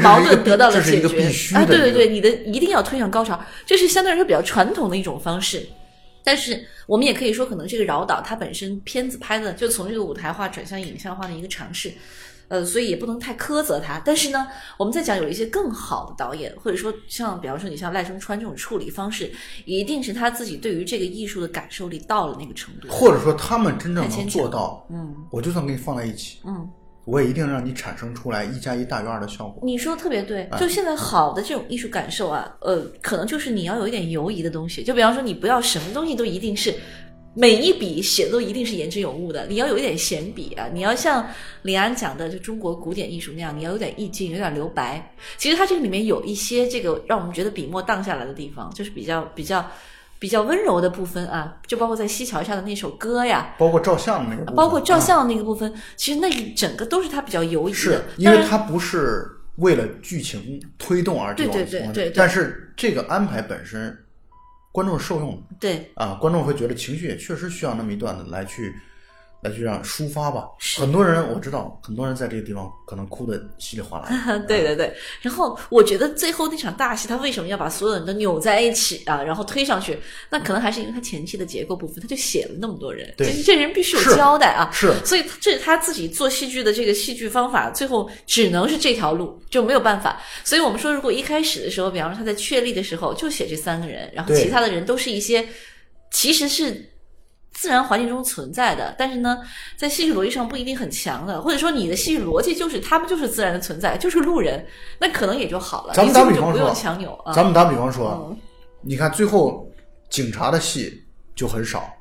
[0.00, 5.62] 矛盾得到了解决啊，对对对，你的一定要推向高潮，这是相对来说比较传统的一种方式。
[6.24, 11.92] 但是我们也可以说，可能这个饶导他本身片子拍的就从这个舞台化转向影像化的一个尝试，
[12.50, 14.02] 呃，所以也不能太苛责他。
[14.04, 19.30] 但是呢，我们在讲有一些更好的导演，或者说像比方说你像赖声川这种处理方式，
[19.64, 22.88] 一定是他自己对于这个艺术的感受力到了那个程度。
[22.88, 26.68] 或者说他们真正能做到，嗯我就算给你放在一起，嗯，
[27.04, 29.62] 我也一定让你产生出来一加一大于二的效果。
[29.64, 36.74] 你说的特别对，哎就现在好的这种艺术感受啊，呃，可能就是你要有一点犹疑的东西，就比方说你不要什么东西都一定是。
[37.34, 41.26] 每一笔写的都一定是言之有物的，你要有一点闲笔啊，你要像
[41.62, 45.14] 李安讲的，就中国古典艺术那样，你要有点意境，有点留白。
[45.38, 49.64] 其实它这个里面有一些这个让我们觉得笔墨荡下来的地方，就是比较比较
[50.18, 57.78] 比较温柔的部分啊，就包括在西桥下的那首歌呀，包括照相的那个部分，包括照啊相的那个部分，其实那一整个都是他比较犹疑的。
[57.78, 59.24] 是，因为它不是
[59.56, 62.12] 为了剧情推动而去往对对对对对。
[62.16, 63.96] 但是这个安排本身，
[64.72, 65.36] 观众是受用。
[65.36, 65.90] 的对。
[65.94, 68.74] 啊，观众会觉得情绪也确实需要那么一段的来去
[69.42, 70.48] 来去让抒发吧。
[70.76, 74.38] 很多人我知道，很多人在这个地方可能哭的稀里哗啦。
[74.46, 79.98] 对对对，然后我觉得最后那场大戏，他为什么要把所有人都扭在一起啊，然后推上去？
[80.28, 84.70] 那可能还是因为他前期的结构部分，他就写了那么多人，对这这人必须有交代啊。
[84.72, 90.20] 是所以这是他自己做戏剧的这个戏剧方法，最后只能是这条路，就没有办法。
[90.44, 95.46] 所以我们说，如果一开始的时候，比方说他在确立的时候就写这三个人，然后其他的人都是一些
[96.10, 96.89] 其实是
[97.52, 99.38] 自然环境中存在的，但是呢，
[99.76, 104.64] 在戏剧逻辑上不一定很强的，或者说你的戏剧逻辑就是他们就是自然的存在，就是路人，
[104.98, 107.32] 那可能也就好了，咱们打比方说强扭啊。
[107.32, 108.38] 咱们打比方说，嗯
[108.82, 109.70] 你看最后
[110.08, 111.92] 警察的戏就很少，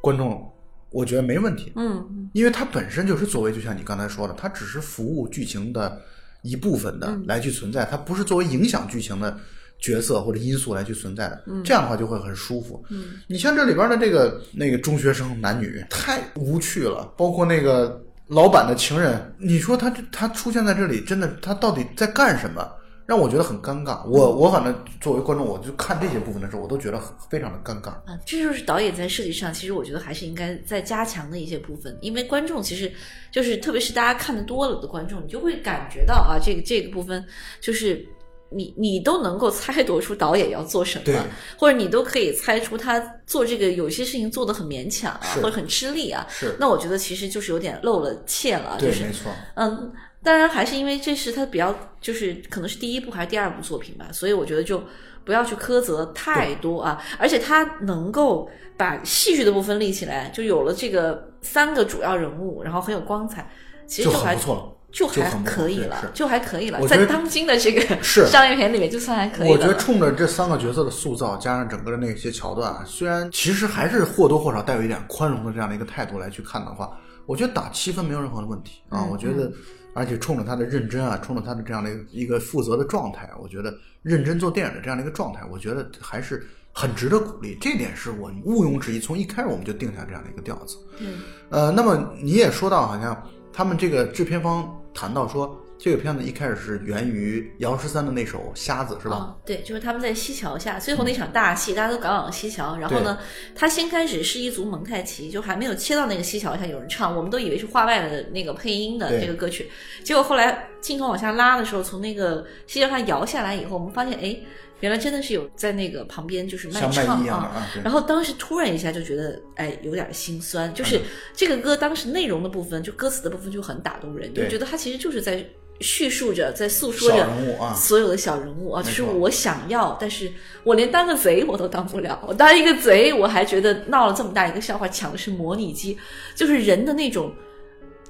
[0.00, 0.48] 观众
[0.90, 6.00] 我觉得没问题，嗯，因为它本身就是作为就像你刚才说的，它只是服务剧情的
[6.42, 9.36] 一部分的嗯来去存在，它不是作为影响剧情的
[9.78, 11.44] 角色或者因素来去存在的。
[11.46, 12.84] 嗯这样的话就会很舒服。
[13.26, 22.66] 你像这里边的这个那个中学生男女太无趣了，包括那个老板的情人，你说他他出现在这里，真的他到底在干什么？
[23.06, 24.06] 让我觉得很尴尬。
[24.06, 27.88] 我我反正作为观众，我就看这些部分的时候，我都觉得很非常的尴尬。
[27.88, 32.92] 啊，这就是导演在设计上，其实我觉得还是应该再加强的一些部分，因为观众其实
[33.32, 37.24] 就是，特别是大家看的多了的观众，你就会感觉到啊，这个这个部分
[37.62, 38.06] 就是
[38.50, 41.24] 你你都能够猜得出导演要做什么，
[41.58, 49.30] 或者你都可以猜出他做这个有些事情做的很勉强啊，或者很吃力啊，是那我觉得其实就是有点漏了怯了，对就，是没错。
[49.54, 54.82] 嗯，当然还是因为这是他比较就是可能是第一部还是第二部作品吧，所以我觉得就
[55.24, 63.50] 不要去苛责太多啊，而且他能够把戏剧的部分立起来，就有了这个三个主要人物，然后很有光彩，
[63.86, 64.77] 其实就还很不错了。
[64.90, 69.74] 就还可以了，就还可以了，在当今的这个 是商业片里面，就算还可以我觉得。
[69.76, 76.90] 冲着这三个角色的塑造，加上整个的那些桥段啊，虽然其实还是或多或少带有一点宽容的这样的一个态度来去看的话，
[77.26, 79.00] 我觉得打七分没有任何的问题啊。
[79.02, 79.52] 嗯我觉得，
[79.94, 83.72] 而且冲着他的认真啊，冲着他的这样的一个一个负责的状态，我觉得
[84.02, 87.56] 认真做电影的这样的一个状态，我觉得还是很值得鼓励。
[87.60, 90.76] 这点是我毋庸置疑，从一开始我们就定下这样的一个调子。
[91.00, 91.18] 嗯
[91.50, 93.22] 呃，那么你也说到，好像
[93.52, 99.16] 他们这个制片方谈到说，这个片子一开始是源于姚十三的那首《瞎子》，是吧？
[99.28, 102.76] 嗯对，就是他们在西桥下最后那场大戏，大家都赶往西桥。
[102.78, 103.16] 然后呢，
[103.54, 109.70] 他先开始是一组蒙太奇，就还没有切到那个西桥下有人唱，我们都以为是画外的那个配音的这个歌曲。
[110.02, 114.36] 结果后来镜头往下拉的时候，从那个西桥上摇下来以后，我们发现，哎，
[114.80, 117.34] 原来真的是有在那个旁边就是卖唱啊。
[117.34, 120.70] 啊，然后当时突然一下就觉得，哎，有点心酸。
[120.70, 121.00] 嗯就是
[121.34, 125.44] 这个歌当时内容的部分，就歌词的部分就很打动人，就觉得它其实就是在
[125.80, 127.26] 叙述着，在诉说着
[127.74, 130.30] 所有的小人物啊，就是我想要，但是
[130.64, 132.22] 我连当个贼我都当不了。
[132.26, 135.98] 我当一个贼，我还觉得闹了这么大一个笑话，抢的是模拟机，
[136.34, 137.32] 就是人的那种。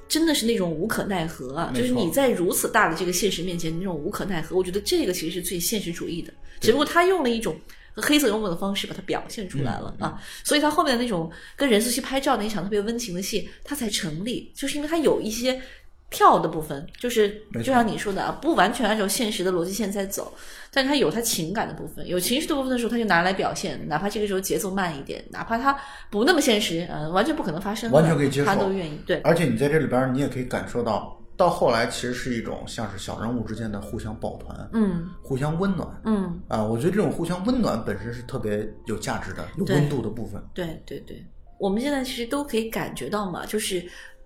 [0.09, 1.71] 真的是那种无可奈何啊！
[1.73, 6.33] 就是你在如此大的这个现实面前，那种无可奈何，我觉得这个其实是最现实主义的。
[6.59, 7.55] 只不过他用了一种
[7.93, 15.61] 黑色幽默的方式把它表现出来了、嗯啊，所以他后面的那种跟任素汐拍照那一场特别温情的戏，它才成立，就是因为他有一些
[16.09, 20.33] 跳的部分，就是就像你说的啊，不完全按照现实的逻辑线在走，
[20.71, 25.77] 但是它有他情感的部分，有情绪的部分的时候，他就拿来表现，哪怕这个时候节奏慢一点，哪怕他
[26.11, 28.99] 不那么现实，嗯、完全不可能发生，完全可以接受他都愿意。
[29.05, 36.63] 对，而且你在这里边，你也可以感受到，到后来其实是一种像是小人物之间的互相抱团，嗯互相温暖嗯，啊。
[36.63, 40.41] 我觉得这种互相温暖本身是特别有价值的、有温度的部分。
[40.53, 41.25] 对对对，
[41.59, 43.83] 我们现在其实都可以感觉到嘛，就是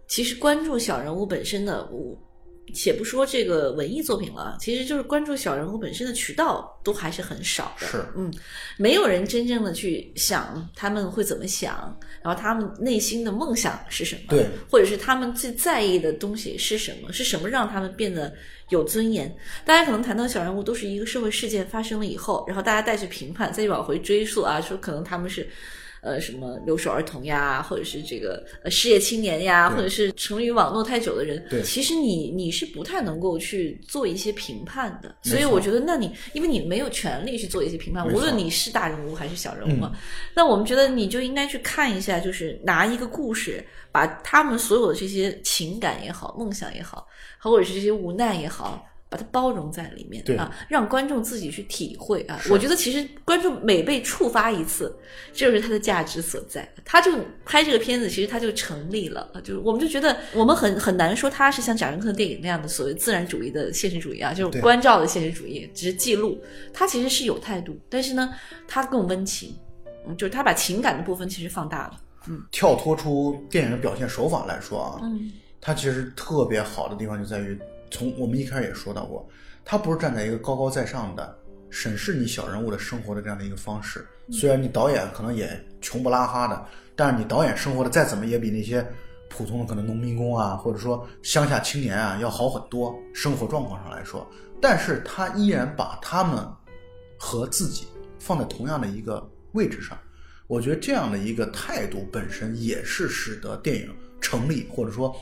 [0.07, 2.17] 其实关注小人物本身的，我
[2.73, 7.87] 且不说这个文艺作品了，其实就是关注小人物本身的渠道都还是很少的。
[7.87, 8.31] 是嗯，
[8.77, 18.33] 没有人真正的去想他们会怎么想，然后他们内心的梦想是什么，对，或者是他们最在意的东西是什么，是什么让他们变得
[18.69, 19.35] 有尊严。
[19.65, 25.47] 大家可能谈到小人物，都是一个社会事件发生了以后，然后大家再去评判，再去往回追溯啊，说可能他们是。
[26.03, 39.91] 呃，什么留守儿童呀，或者是这个呃失业青年呀，或者是沉迷于网络太久的人，对其实你你是不太能够去做一些评判的，所以我觉得，那你因为你没有权利去做一些评判，无论你是大人物还是小人物，嗯
[40.35, 47.07] 那我们觉得你就应该去看一下，就是拿一个故事，把他们所有的这些情感也好、梦想也好，
[47.39, 48.85] 或者是这些无奈也好。
[49.13, 52.41] 把它包容在里面对啊，让观众自己去体会啊。
[52.49, 54.91] 我觉得其实观众每被触发一次，
[55.31, 56.67] 这就是它的价值所在。
[56.83, 57.11] 他就
[57.45, 59.39] 拍这个片子，其实他就成立了啊。
[59.41, 66.41] 就是我们就觉得我们很很难说他是像贾樟柯的电影那样的所谓自然主义的现实主义啊，就是关照的现实主义，只是记录。
[66.73, 68.33] 他其实是有态度，但是呢，
[68.67, 69.55] 他更温情。
[70.07, 71.99] 嗯，就是他把情感的部分其实放大了。
[72.27, 75.31] 嗯跳脱出电影的表现手法来说啊，嗯
[75.65, 77.57] 它其实特别好的地方就在于，
[77.93, 79.29] 从我们一开始也说到过，
[79.63, 81.37] 他不是站在一个高高在上的
[81.69, 84.03] 审视你小人物的生活的这样的一个方式。
[84.31, 86.65] 虽然你导演可能也穷不拉哈的，
[86.95, 88.83] 但是你导演生活的再怎么也比那些
[89.29, 94.27] 普通的可能农民工啊，或者说乡下青年啊要好很多，生活状况上来说。
[94.59, 96.43] 但是他依然把他们
[97.19, 97.85] 和自己
[98.17, 99.95] 放在同样的一个位置上。
[100.47, 105.15] 我觉得这样的一个态度本身也是使得电影成立或者说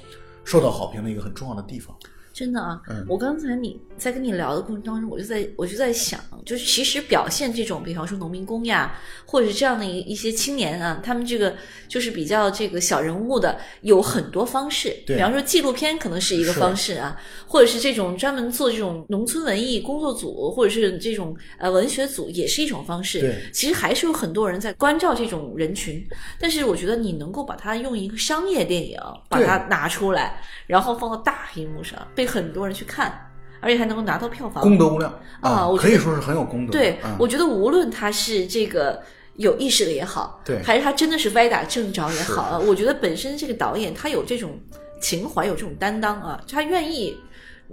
[0.46, 1.96] 受到好评的一个很重要的地方。
[2.34, 11.54] 真的啊，嗯我刚才你在跟你聊的过程当中，我就在我就在想，就是其实表现这种，比方说农民工呀，或者是这样的一一些青年啊，他们这个
[11.88, 14.90] 就是比较这个小人物的，有很多方式。
[15.06, 23.20] 对比方说纪录片可能是一个方式啊，或者是这种专门做这种农村文艺工作组，或者是这种呃文学组，也是一种方式。
[23.20, 26.04] 对其实还是有很多人在关照这种人群，
[26.40, 28.98] 但是我觉得你能够把它用一个商业电影
[29.30, 33.30] 把它拿出来，然后放到大屏幕上，被很多人去看，
[33.60, 34.64] 而且还能够拿到票房。
[34.64, 36.72] 功德无量啊我可以说是很有功德。
[36.72, 39.02] 对，嗯我觉得无论他是这个
[39.36, 44.58] 有意识的也好，对还是他真的是歪打正着也好啊，我觉得本身这个导演他有这种
[45.02, 47.16] 情怀，有这种担当啊，他愿意。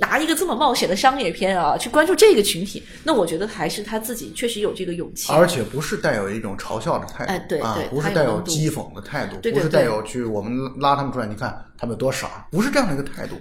[0.00, 5.32] 拿一个这么冒险的商业片啊，去关注这个群体，那我觉得还是他自己确实有这个勇气。
[5.32, 13.34] 而且不是带有一种嘲笑的态度，哎对啊对，不是带有讥讽的态度，对对不是带有去我们拉他们出来，你看他们有多傻，不是这样的一个态度。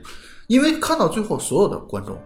[0.48, 2.18] 因为看到最后，所有的观众，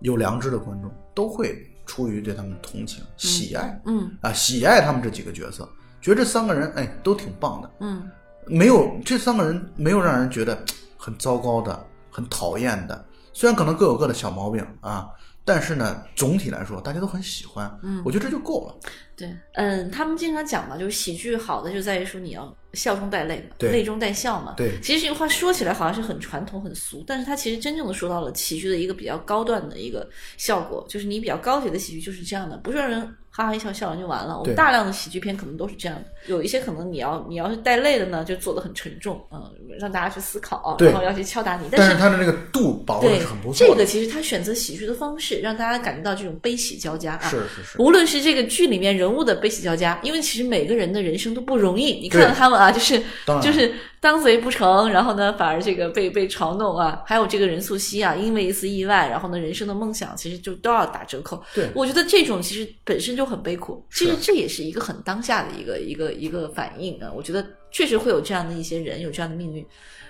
[0.00, 5.68] 有良知的观众都会出于对他们同情、喜爱，嗯啊，喜爱他们这几个角色，
[6.00, 8.08] 觉得这三个人哎都挺棒的，嗯，
[8.46, 10.62] 没有这三个人没有让人觉得
[10.96, 13.04] 很糟糕的、很讨厌的。
[13.32, 15.08] 虽然可能各有各的小毛病啊，
[15.44, 17.70] 但是呢，总体来说大家都很喜欢。
[17.82, 18.76] 嗯我觉得这就够了。
[19.16, 24.54] 对，嗯，他们经常讲嘛，就是喜剧好的就在于说你要笑中带泪嘛，泪中带笑嘛。
[24.56, 33.00] 对其实这句话说起来好像是很传统、很俗，但是它其实真正的说到了喜剧的一个比较高段的一个效果，就是你比较高级的喜剧就是这样的，不是让人
[33.30, 34.38] 哈哈一笑笑完就完了。
[34.38, 43.74] 我们大量的喜剧片可能都是这样的，有一些可能你要你要是带泪的呢，就做的很沉重，嗯，让大家去思考，对然后要去敲打你，但是他的那个度把握是很不错的。
[43.74, 47.28] 这个其实他选择喜剧的方式，让大家感觉到这种悲喜交加啊。
[47.28, 51.94] 是是是，无论是这个剧里面人物的悲喜交加，因为其实每个人的人生都不容易。
[51.94, 53.00] 你看对到他们啊，就是
[53.42, 61.42] 就是当贼不成，然后呢，反而这个被被嘲弄啊，还有这个任素汐啊，因为一次意外，然后呢，人生的梦想其实就都要打折扣。
[61.54, 67.10] 对我觉得这种其实本身就很悲苦，其实这也是一个很当下的一个一个一个反应啊。
[67.14, 69.64] 我觉得确实会有这样的一些人有这样的命运，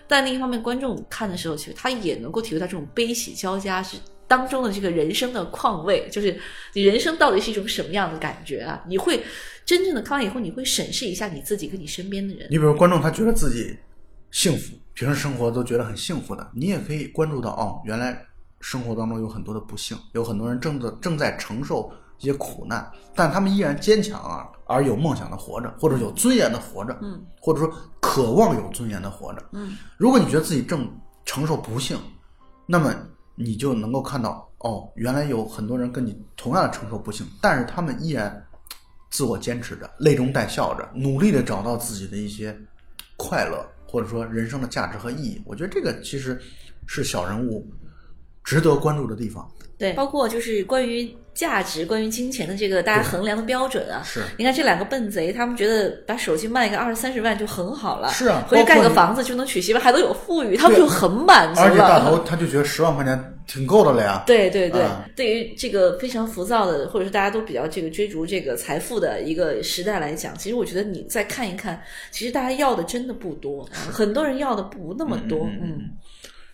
[0.07, 3.97] 但另一方面，观众看的时候，其实他也能够体会到这种悲喜交加是
[4.27, 6.37] 当中的这个人生的况味，就是
[6.73, 8.83] 你人生到底是一种什么样的感觉啊？
[8.89, 9.23] 你会
[9.65, 12.47] 真正的看完以后，你会审视一下你自己跟你身边的人。
[12.51, 13.77] 你比如观众他觉得自己
[14.31, 18.21] 幸福，平时生活都觉得很幸福的，你也可以关注到哦，原来
[18.61, 30.91] 生活当中有很多的不幸，有很多人正在正在承受一些苦难，但他们依然坚强啊，而有梦想的活着，或者有尊严的活着，嗯，或者说渴望有尊严的活着，嗯，如果你觉得自己正
[31.25, 31.99] 承受不幸，
[32.67, 32.95] 那么
[33.35, 38.47] 你就能够看到哦，原来有很多人跟你同样的承受不幸，但是他们依然
[39.15, 42.53] 自我坚持着，泪中带笑着，努力的找到自己的一些
[43.17, 45.41] 快乐，或者说人生的价值和意义。
[45.47, 46.37] 我觉得这个其实
[46.85, 47.65] 是小人物
[48.43, 49.49] 值得关注的地方。
[49.85, 54.03] 对，包括就是关于价值、关于金钱的这个大家衡量的标准啊。
[54.05, 61.67] 是你看这两个笨贼，他们觉得把手机卖个二三十万就很好了，是啊回去盖个房子就能娶媳妇，还都有富裕，他们就很满足了。
[61.67, 64.23] 而且大头他就觉得十万块钱挺够的了呀。
[64.27, 75.81] 对对对，啊对于这个非常浮躁的，或者是大家都比较这个追逐这个财富的一个时代来讲，其实我觉得你再看一看，其实大家要的真的不多，很多人要的不那么多，嗯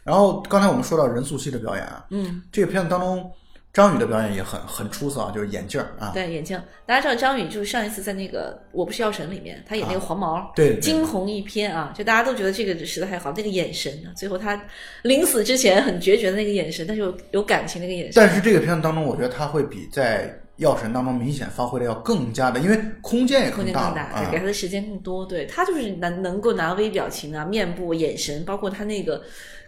[0.05, 3.31] 然后刚才我们说到任素汐的表演啊，嗯，这个片子当中
[3.73, 14.61] 张宇的表演也很很出色啊，就是眼镜儿啊，对，眼镜，大家知道张宇就是上一次在那个《我不是药神》里面，他演那个黄毛，啊对惊鸿一瞥啊，就大家都觉得这个实在太好，那个眼神啊，最后他
[15.03, 20.27] 临死之前很决绝的那个眼神，但是有有感情那个眼神，但是这个片子当中，我觉得他会比在
[20.57, 24.39] 《药神》当中明显发挥的要更加的，因为空间也空间更大，大了啊对，给。
[24.41, 25.25] 他的时间更多。
[25.25, 29.23] 对他就是能能够拿微表情啊、面部、眼神，包括他那个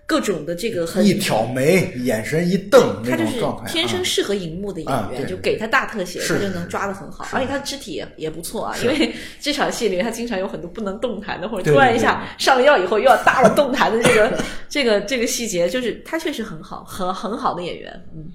[0.06, 8.76] 各种的这个很一挑眉，眼神一瞪他就是天生啊适合荧幕的演员，就给他大特写，他就能抓的很好，而且他肢体也也不错啊。
[8.82, 14.38] 因为这场戏里面他经常有很多不能动弹的，或者突然一下上了药以后又要大了动弹的这个
[14.68, 18.26] 这个这个细节，就是他确实很好，很很好的演员，嗯，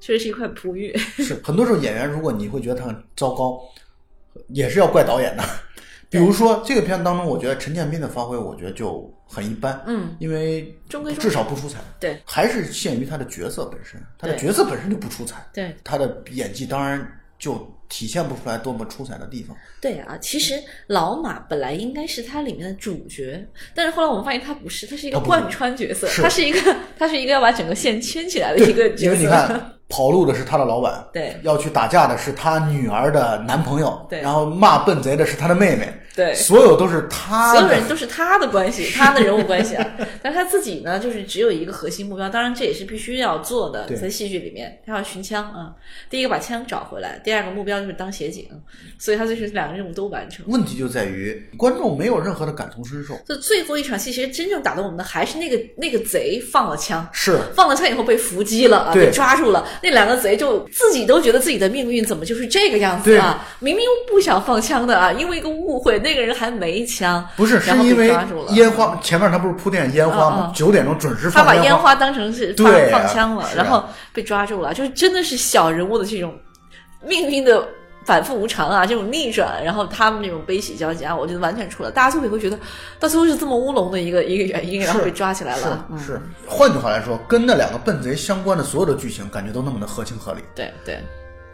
[0.00, 0.96] 确实是一块璞玉。
[1.18, 3.60] 是很多时候演员，如果你会觉得他很糟糕，
[4.48, 5.42] 也是要怪导演的。
[6.10, 10.76] 比如说这个片子当中，我觉得陈建斌的发挥，我觉得就很一般，嗯，因为
[11.18, 17.00] 至少不出彩，对还是限于他的角色本身，他的角色本身就不出彩，对他的演技当然
[17.38, 17.54] 就
[17.88, 19.56] 体现不出来多么出彩的地方。
[19.80, 29.04] 对啊，其实老马本来应该是他里面的主角，但是后来我们发现他不是，他是一个贯穿角色，是他是一个他是一个要把整个线牵起来的一个角色。
[29.04, 39.86] 因为你看，跑路的是他的老板，对要去打架的是他女儿的男朋友，对然后骂笨贼的是他的妹妹，对所有都是他的所有人都是他的关系， 他的人物关系啊。
[40.22, 45.72] 但是他自己呢，就是只有一个核心目标，当然这也是必须要做的，在戏剧里面，他要寻枪啊。
[46.08, 48.48] 第一个把枪找回来，第二个目标就是当协警，
[48.98, 50.44] 所以他就是两个任务都完成。
[50.48, 59.66] 问题就在于观众没有任何的感同身受，就最后一场戏，其实真正打动我们的还是那个那个贼放了枪，是放了枪以后被伏击了啊，被抓住了。
[59.82, 63.46] 那两个贼就自己都觉得自己的命运怎么就是这个样子啊？
[63.60, 68.10] 明明不想放枪的啊，因为一个误会，那个人还没枪，不是是因为。
[68.50, 70.36] 烟花前面他不是铺垫烟花嗯嗯？
[70.38, 76.34] 吗九点钟准时他放烟把烟花当成是放、放枪了，然后被抓住了，就是真的是小人物的这种
[77.06, 77.66] 命运的
[78.04, 81.90] 反复无常啊，这种逆转，然后他们那种悲喜交加，我觉得完全出了。
[81.90, 82.58] 大家最后也会觉得，
[82.98, 85.86] 到最后是这么乌龙的一个一个原因，然后被抓起来了。
[86.04, 90.40] 是，换句话来说，跟那两个笨贼相关的所有的剧情，感觉都那么的合情合理。
[90.54, 90.98] 对对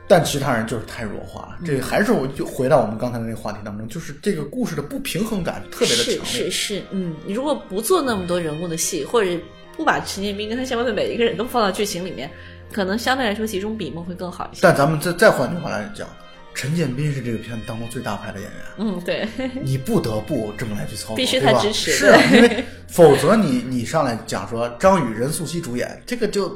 [0.09, 1.67] 但其他人就是太弱化了，嗯。
[1.67, 6.23] 这个还是我就回到我们刚才的那个话题当中，就是这个故事的不平衡感特别的强烈。
[6.25, 9.31] 是是，嗯，你如果不做那么多人物的戏，或者
[9.77, 12.31] 不把陈建斌跟他相关的每一个人都放到剧情里面，
[12.73, 14.61] 可能相对来说集中笔墨会更好一些。
[14.63, 16.09] 但咱们再再换句话来讲，
[16.55, 19.29] 陈建斌是这个片子当中最大牌的演员，嗯，对，
[19.61, 21.91] 你不得不这么来去操作， 必须他支持。
[21.91, 26.51] 是啊，因为 否则你你上来讲说张宇、任素汐主演，这个就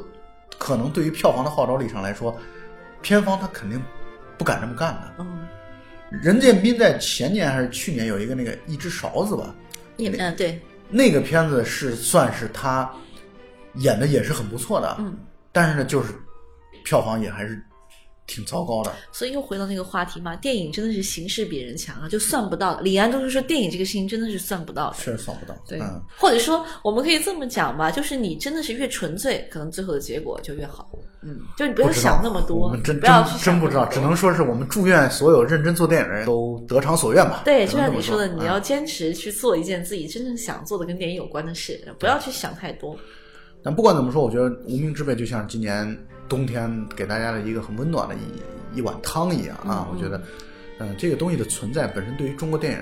[0.57, 2.35] 可能对于票房的号召力上来说，
[3.03, 3.83] 片方他肯定
[4.37, 5.15] 不敢这么干的。
[5.19, 5.47] 嗯，
[6.11, 9.55] 任建斌在前年还是去年有一个那个一只勺子吧，
[9.97, 12.91] 也嗯对，那个片子是算是他
[13.75, 15.17] 演的也是很不错的，嗯，
[15.53, 16.13] 但是呢，就是
[16.85, 17.63] 票房也还是
[18.31, 18.93] 挺糟糕的。
[19.13, 22.79] 所以又回到那个话题嘛，电影真的是形势比人强啊，就算不到。
[22.81, 24.97] 李安都是说电影这个事情真的是算不到的。
[24.99, 30.89] 确实算不到，对，嗯，或者说我们可以这么讲吧，就是你真的是越纯粹，可能最后的结果就越好。
[31.23, 37.43] 嗯，就你不要想那么多，我们真不要去真真不知道，只能说是我们祝愿所有认真做电影的人都得偿所愿吧。
[37.45, 42.97] 对，就像你说的，你嗯要坚持去做一件自己真正想做的跟电影有关的事，不要去想太多。
[43.63, 45.87] 但不管怎么说，我觉得《无名之辈》就像今年
[46.31, 49.87] 冬天给大家的一个很温暖的一一碗汤一样啊。
[49.93, 50.23] 我觉得，
[50.79, 52.81] 嗯、这个东西的存在本身对于中国电影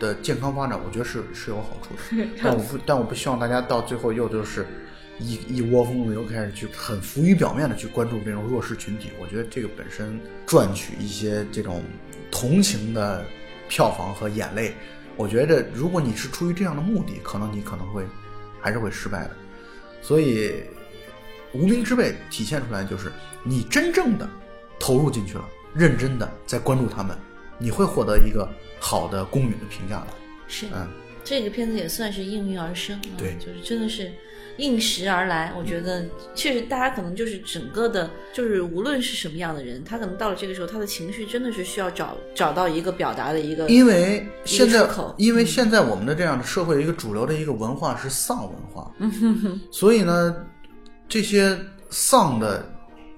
[0.00, 2.26] 的健康发展，我觉得是是有好处的。
[2.42, 4.66] 但我不，但我不希望大家到最后又就是
[5.18, 9.10] 一一窝蜂的又开始去很浮于表面的去关注这种弱势群体。
[9.20, 11.82] 我觉得这个本身赚取一些这种
[12.30, 13.24] 同情的
[13.68, 14.74] 票房和眼泪，
[15.16, 18.04] 我觉得如果你是出于这样的目的，可能你可能会
[18.60, 19.30] 还是会失败的。
[20.02, 20.62] 所以，
[21.52, 23.10] 无名之辈体现出来就是
[23.42, 24.28] 你真正的
[24.78, 25.44] 投入进去了，
[25.74, 27.16] 认真的在关注他们，
[27.58, 30.06] 你会获得一个好的公允的评价的。
[30.48, 30.86] 是，嗯，
[31.24, 34.12] 这个片子也算是应运而生，啊对就是真的是
[34.58, 35.52] 应时而来。
[35.58, 48.90] 我觉得确实，大家可能就是整个的，就是无论是什么样的人，他可能到了这个时候，他的情绪真的是需要找找到一个表达的一个，因为现在因为现在我们的这样的社会一个主流的一个文化是丧文化，
[49.72, 50.34] 所以呢，
[51.08, 51.58] 这些
[51.90, 52.64] 丧的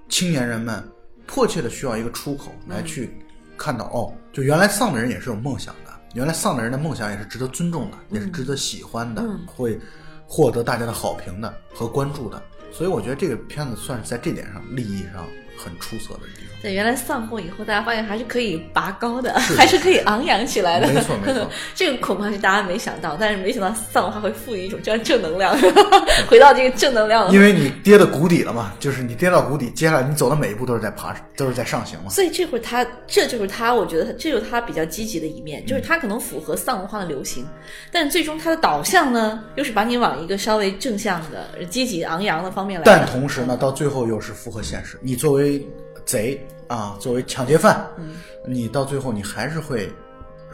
[0.08, 0.82] 青年人们
[1.26, 3.10] 迫切的需要一个出口来去
[3.56, 9.78] 看到，哦，就原来丧的人也是有梦想的，原来丧的人的梦想也是值得尊重的，也是值得喜欢的，嗯会
[10.26, 12.42] 获得大家的好评的和关注的。
[12.70, 15.26] 所以我觉得这个片子算是在这点上利益上
[15.56, 16.47] 很出色的地方。
[16.60, 20.88] 对，原来丧过以后，大家发现还是可以拔高的， 还是可以昂扬起来的。
[20.92, 25.56] 没错没 错这个恐怕是大家没想到，但是没想到丧文化会赋予一种这样正能量，
[26.28, 27.30] 回到这个正能量。
[27.32, 32.10] 因为你跌到谷底了嘛，就是你跌到谷底，接下来你走的每一步都是在爬，都是在上行嘛。
[32.10, 37.46] 所以这会儿他，这就是他，我觉得他这就是他比较积极的一面，就是他可能符合丧文化的流行，
[37.92, 42.84] 但最终他的导向呢，又是把你往一个稍微正向的、积极昂扬的方面来。
[42.84, 44.98] 但同时呢，到最后又是符合现实。
[45.00, 45.64] 你作为
[46.08, 49.92] 贼啊，作为抢劫犯，嗯你到最后你还是会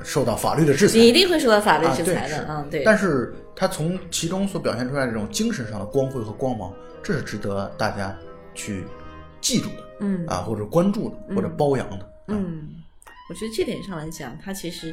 [0.03, 0.99] 受到法律的制裁。
[0.99, 2.83] 你一定会受到法律制裁的，啊嗯，对。
[2.83, 6.73] 但是他从其中所表现出来的这种精神上的光辉和光芒，
[7.05, 8.17] 这是值得大家
[8.53, 8.85] 去
[9.41, 12.05] 记住的，嗯啊，或者关注的，或者褒扬的。
[12.05, 12.69] 啊嗯，
[13.31, 14.93] 我觉得这点上来讲，他其实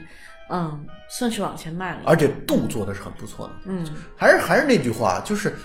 [0.52, 2.02] 嗯算是往前迈了。
[2.06, 3.54] 而且度做的是很不错的。
[3.66, 3.84] 嗯，
[4.16, 5.56] 还是还是那句话，就是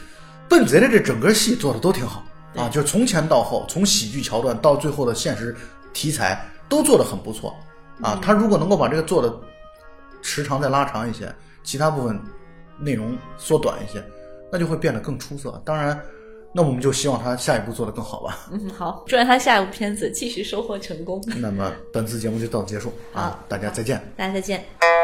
[0.49, 2.25] 笨贼的这整个戏做的都挺好
[2.57, 5.55] 啊，就是从前到后，从喜剧桥段到最后的现实
[5.93, 7.55] 题材都做得很不错
[8.01, 8.19] 啊。
[8.23, 9.33] 他如果能够把这个做的
[10.23, 11.33] 时长再拉长一些，
[11.63, 12.19] 其他部分
[12.79, 14.03] 内容缩短一些，
[14.51, 15.61] 那就会变得更出色。
[15.65, 16.01] 当然，
[16.53, 18.49] 那我们就希望他下一步做得更好吧。
[18.51, 21.23] 嗯，好，祝愿他下一部片子继续收获成功。
[21.37, 24.03] 那么本次节目就到此结束啊，大家再见。
[24.17, 24.96] 大家再见。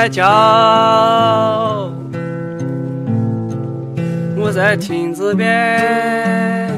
[0.00, 0.24] 在叫，
[4.34, 6.72] 我在亭子边。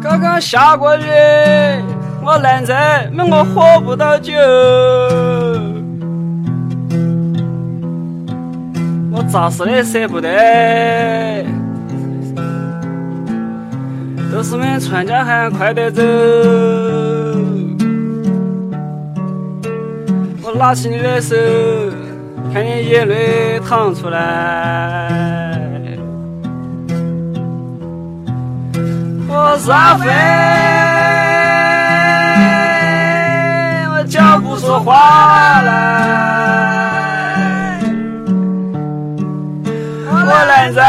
[0.00, 1.02] 刚刚下过雨，
[2.24, 4.32] 我懒在门我喝不到酒。
[9.10, 11.44] 我咋死的舍不得，
[14.32, 16.00] 都是们船家喊快点走。
[20.62, 21.34] 拉起你的手，
[22.54, 25.08] 看你眼泪淌出来。
[29.26, 30.06] 我是阿飞，
[33.90, 35.72] 我讲不出话来。
[40.06, 40.80] 我懒在，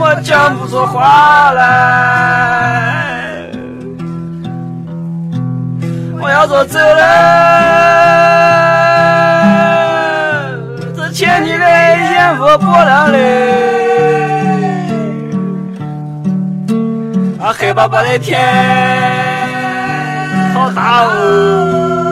[0.00, 2.67] 我讲不出话来。
[6.40, 6.94] 他说走了，
[10.96, 13.18] 这天气嘞阴风波浪嘞，
[17.42, 18.40] 啊黑巴巴的天，
[20.54, 22.07] 好大哦。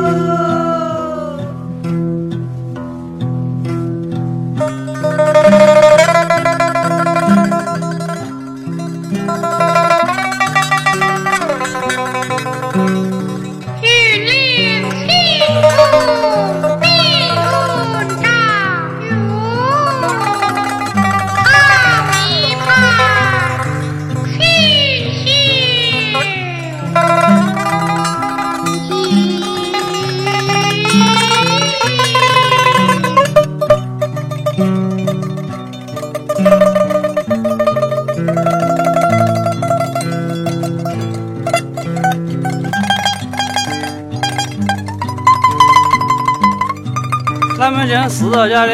[48.27, 48.73] 们家四道家的，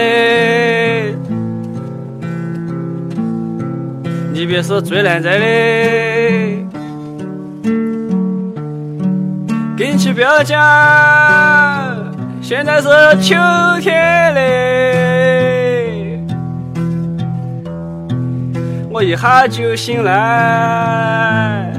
[4.32, 5.44] 你别是最难摘的，
[9.76, 10.58] 跟起不要讲，
[12.40, 12.88] 现在是
[13.20, 13.36] 秋
[13.80, 16.18] 天嘞，
[18.90, 21.72] 我一下就醒来，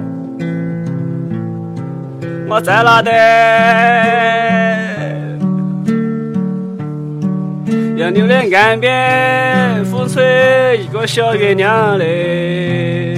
[2.47, 3.11] 我在哪的？
[8.03, 13.17] 杨柳的岸边，风吹一个小月亮嘞。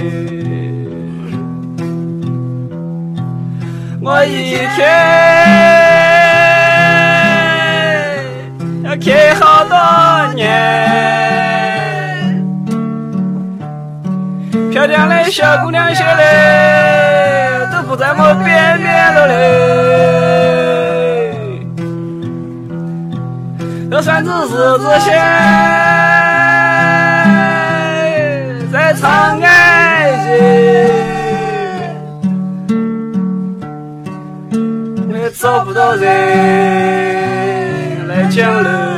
[3.99, 4.87] 我一天
[8.83, 9.75] 要看好多
[10.35, 10.45] 年，
[14.71, 20.34] 漂亮的小姑娘些嘞，都不在我边边了嘞。
[23.95, 24.35] 这算是日
[24.77, 25.13] 子现
[28.69, 29.47] 在长安
[30.25, 30.27] 街。
[35.13, 36.05] 也找不到人
[38.09, 38.94] 来讲喽